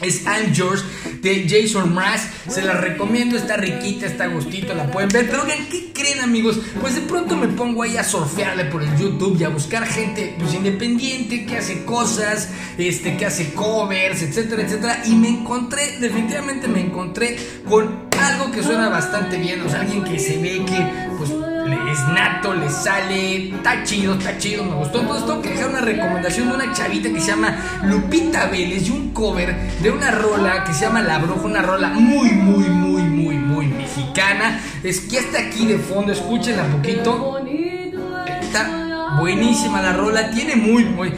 es 0.00 0.24
I'm 0.24 0.52
de 1.20 1.46
Jason 1.48 1.94
Mraz. 1.94 2.28
Se 2.48 2.62
la 2.62 2.74
recomiendo, 2.74 3.36
está 3.36 3.56
riquita, 3.56 4.06
está 4.06 4.26
gustito, 4.26 4.74
la 4.74 4.90
pueden 4.90 5.08
ver. 5.08 5.26
Pero 5.28 5.42
oigan, 5.42 5.66
¿qué 5.70 5.92
creen 5.92 6.20
amigos? 6.20 6.60
Pues 6.80 6.94
de 6.94 7.00
pronto 7.02 7.36
me 7.36 7.48
pongo 7.48 7.82
ahí 7.82 7.96
a 7.96 8.04
surfearle 8.04 8.66
por 8.66 8.82
el 8.82 8.96
YouTube 8.96 9.36
y 9.40 9.44
a 9.44 9.48
buscar 9.48 9.86
gente 9.86 10.36
pues, 10.38 10.54
independiente 10.54 11.46
que 11.46 11.58
hace 11.58 11.84
cosas, 11.84 12.50
este, 12.76 13.16
que 13.16 13.26
hace 13.26 13.54
covers, 13.54 14.22
etcétera, 14.22 14.62
etcétera. 14.62 15.02
Y 15.06 15.14
me 15.14 15.28
encontré, 15.28 15.98
definitivamente 15.98 16.68
me 16.68 16.80
encontré 16.80 17.36
con 17.68 18.04
algo 18.20 18.50
que 18.50 18.62
suena 18.62 18.88
bastante 18.88 19.38
bien. 19.38 19.62
O 19.62 19.68
sea, 19.68 19.80
alguien 19.80 20.04
que 20.04 20.18
se 20.18 20.38
ve 20.38 20.64
que 20.66 21.13
es 21.72 22.08
nato, 22.08 22.54
le 22.54 22.68
sale, 22.68 23.48
está 23.48 23.82
chido, 23.84 24.14
está 24.14 24.36
chido, 24.38 24.64
me 24.64 24.74
gustó. 24.74 25.00
Entonces 25.00 25.26
tengo 25.26 25.42
que 25.42 25.50
dejar 25.50 25.70
una 25.70 25.80
recomendación 25.80 26.48
de 26.48 26.54
una 26.54 26.72
chavita 26.72 27.08
que 27.08 27.20
se 27.20 27.28
llama 27.28 27.56
Lupita 27.84 28.46
Vélez 28.46 28.88
y 28.88 28.90
un 28.90 29.12
cover 29.12 29.54
de 29.80 29.90
una 29.90 30.10
rola 30.10 30.64
que 30.64 30.72
se 30.72 30.84
llama 30.84 31.02
La 31.02 31.18
Bruja, 31.18 31.42
una 31.42 31.62
rola 31.62 31.88
muy, 31.88 32.30
muy, 32.30 32.68
muy, 32.68 33.02
muy, 33.02 33.36
muy 33.36 33.66
mexicana. 33.66 34.60
Es 34.82 35.00
que 35.00 35.18
está 35.18 35.38
aquí 35.38 35.66
de 35.66 35.78
fondo, 35.78 36.12
escúchenla 36.12 36.64
un 36.64 36.72
poquito. 36.72 37.40
Está 38.40 39.16
buenísima 39.18 39.80
la 39.80 39.92
rola, 39.92 40.30
tiene 40.30 40.56
muy, 40.56 40.84
muy 40.84 41.12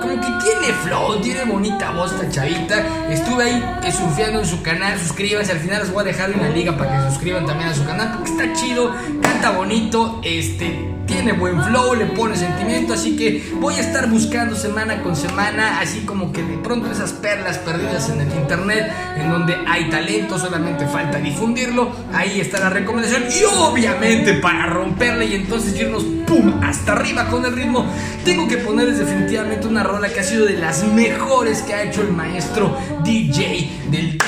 como 0.00 0.14
que 0.14 0.26
tiene 0.42 0.72
flow, 0.84 1.20
tiene 1.20 1.44
bonita 1.44 1.90
voz 1.92 2.12
esta 2.12 2.28
chavita. 2.30 2.84
Estuve 3.10 3.44
ahí 3.44 3.64
eh, 3.84 3.92
surfeando 3.92 4.40
en 4.40 4.46
su 4.46 4.62
canal, 4.62 4.98
suscríbanse, 4.98 5.52
al 5.52 5.60
final 5.60 5.82
les 5.82 5.92
voy 5.92 6.02
a 6.02 6.04
dejar 6.04 6.30
una 6.32 6.48
liga 6.48 6.76
para 6.76 6.96
que 6.96 7.02
se 7.02 7.10
suscriban 7.10 7.46
también 7.46 7.70
a 7.70 7.74
su 7.74 7.84
canal, 7.84 8.12
porque 8.14 8.30
está 8.30 8.52
chido, 8.52 8.94
canta 9.22 9.50
bonito, 9.50 10.20
este, 10.22 10.97
tiene 11.08 11.32
buen 11.32 11.60
flow, 11.64 11.94
le 11.94 12.06
pone 12.06 12.36
sentimiento, 12.36 12.92
así 12.92 13.16
que 13.16 13.50
voy 13.54 13.74
a 13.74 13.80
estar 13.80 14.08
buscando 14.08 14.54
semana 14.54 15.02
con 15.02 15.16
semana, 15.16 15.80
así 15.80 16.02
como 16.02 16.30
que 16.32 16.42
de 16.42 16.58
pronto 16.58 16.92
esas 16.92 17.12
perlas 17.12 17.58
perdidas 17.58 18.10
en 18.10 18.20
el 18.20 18.30
internet, 18.30 18.92
en 19.16 19.30
donde 19.30 19.56
hay 19.66 19.90
talento, 19.90 20.38
solamente 20.38 20.86
falta 20.86 21.18
difundirlo, 21.18 21.90
ahí 22.12 22.40
está 22.40 22.60
la 22.60 22.70
recomendación 22.70 23.24
y 23.24 23.42
obviamente 23.44 24.34
para 24.34 24.66
romperle 24.66 25.24
y 25.26 25.34
entonces 25.34 25.74
irnos 25.80 26.04
pum 26.26 26.60
hasta 26.62 26.92
arriba 26.92 27.26
con 27.28 27.44
el 27.44 27.56
ritmo, 27.56 27.86
tengo 28.24 28.46
que 28.46 28.58
ponerles 28.58 28.98
definitivamente 28.98 29.66
una 29.66 29.82
rola 29.82 30.10
que 30.10 30.20
ha 30.20 30.24
sido 30.24 30.44
de 30.44 30.58
las 30.58 30.84
mejores 30.84 31.62
que 31.62 31.72
ha 31.72 31.82
hecho 31.84 32.02
el 32.02 32.12
maestro 32.12 32.76
DJ 33.02 33.70
del 33.90 34.12
Deep 34.12 34.20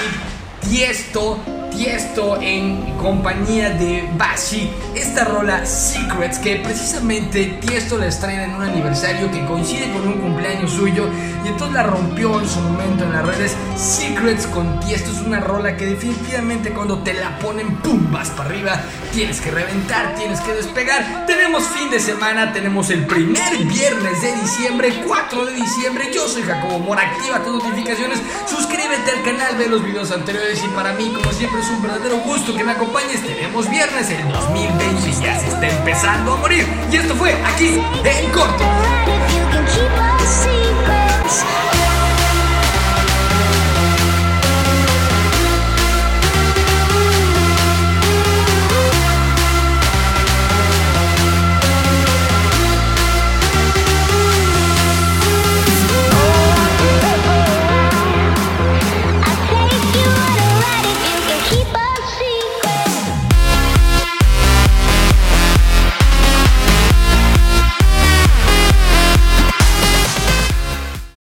Tiesto 0.69 1.60
Tiesto 1.71 2.41
en 2.41 2.97
compañía 2.97 3.71
de 3.71 4.09
Bashi. 4.17 4.71
Esta 4.95 5.25
rola 5.25 5.65
Secrets 5.65 6.39
que 6.39 6.57
precisamente 6.57 7.59
Tiesto 7.61 7.97
la 7.97 8.07
estrena 8.07 8.45
en 8.45 8.55
un 8.55 8.63
aniversario 8.63 9.31
que 9.31 9.45
coincide 9.47 9.91
con 9.93 10.07
un 10.07 10.15
cumpleaños 10.15 10.73
suyo 10.73 11.09
y 11.45 11.49
entonces 11.49 11.75
la 11.75 11.85
rompió 11.85 12.41
en 12.41 12.49
su 12.49 12.61
momento 12.61 13.05
en 13.05 13.13
las 13.13 13.25
redes. 13.25 13.57
Secrets 13.77 14.47
con 14.49 14.81
Tiesto 14.81 15.11
es 15.11 15.21
una 15.21 15.41
rola 15.41 15.77
que 15.77 15.87
definitivamente 15.87 16.71
cuando 16.71 16.99
te 16.99 17.15
la 17.15 17.39
ponen, 17.39 17.77
pum, 17.77 18.11
vas 18.13 18.29
para 18.31 18.51
arriba, 18.51 18.81
tienes 19.13 19.41
que 19.41 19.51
reventar, 19.51 20.15
tienes 20.17 20.41
que 20.41 20.53
despegar. 20.53 21.27
Tenemos 21.27 21.65
fin 21.69 21.91
de 21.91 22.01
semana, 22.01 22.53
tenemos 22.53 22.91
el 22.91 23.07
primer 23.07 23.57
viernes 23.65 24.23
de 24.23 24.35
diciembre, 24.37 25.03
4 25.07 25.47
de 25.47 25.55
diciembre. 25.55 26.11
Yo 26.13 26.29
soy 26.29 26.43
Jacobo 26.43 26.79
Mora, 26.81 27.03
activa 27.03 27.43
tus 27.43 27.63
notificaciones, 27.63 28.21
suscríbete 28.47 29.11
al 29.11 29.23
canal, 29.23 29.57
ve 29.57 29.69
los 29.69 29.83
videos 29.85 30.11
anteriores 30.11 30.63
y 30.65 30.69
para 30.69 30.93
mí, 30.95 31.13
como 31.15 31.33
siempre, 31.33 31.60
es 31.61 31.69
un 31.69 31.83
verdadero 31.83 32.17
gusto 32.21 32.57
que 32.57 32.65
me 32.65 32.73
acompañes. 32.73 33.23
Tenemos 33.23 33.69
viernes, 33.69 34.11
el 34.11 34.33
2020 34.33 35.13
ya 35.21 35.39
se 35.39 35.49
está 35.49 35.69
empezando 35.69 36.33
a 36.33 36.37
morir. 36.37 36.67
Y 36.91 36.97
esto 36.97 37.15
fue 37.15 37.35
aquí 37.45 37.83
en 38.05 38.31
corto. 38.33 38.65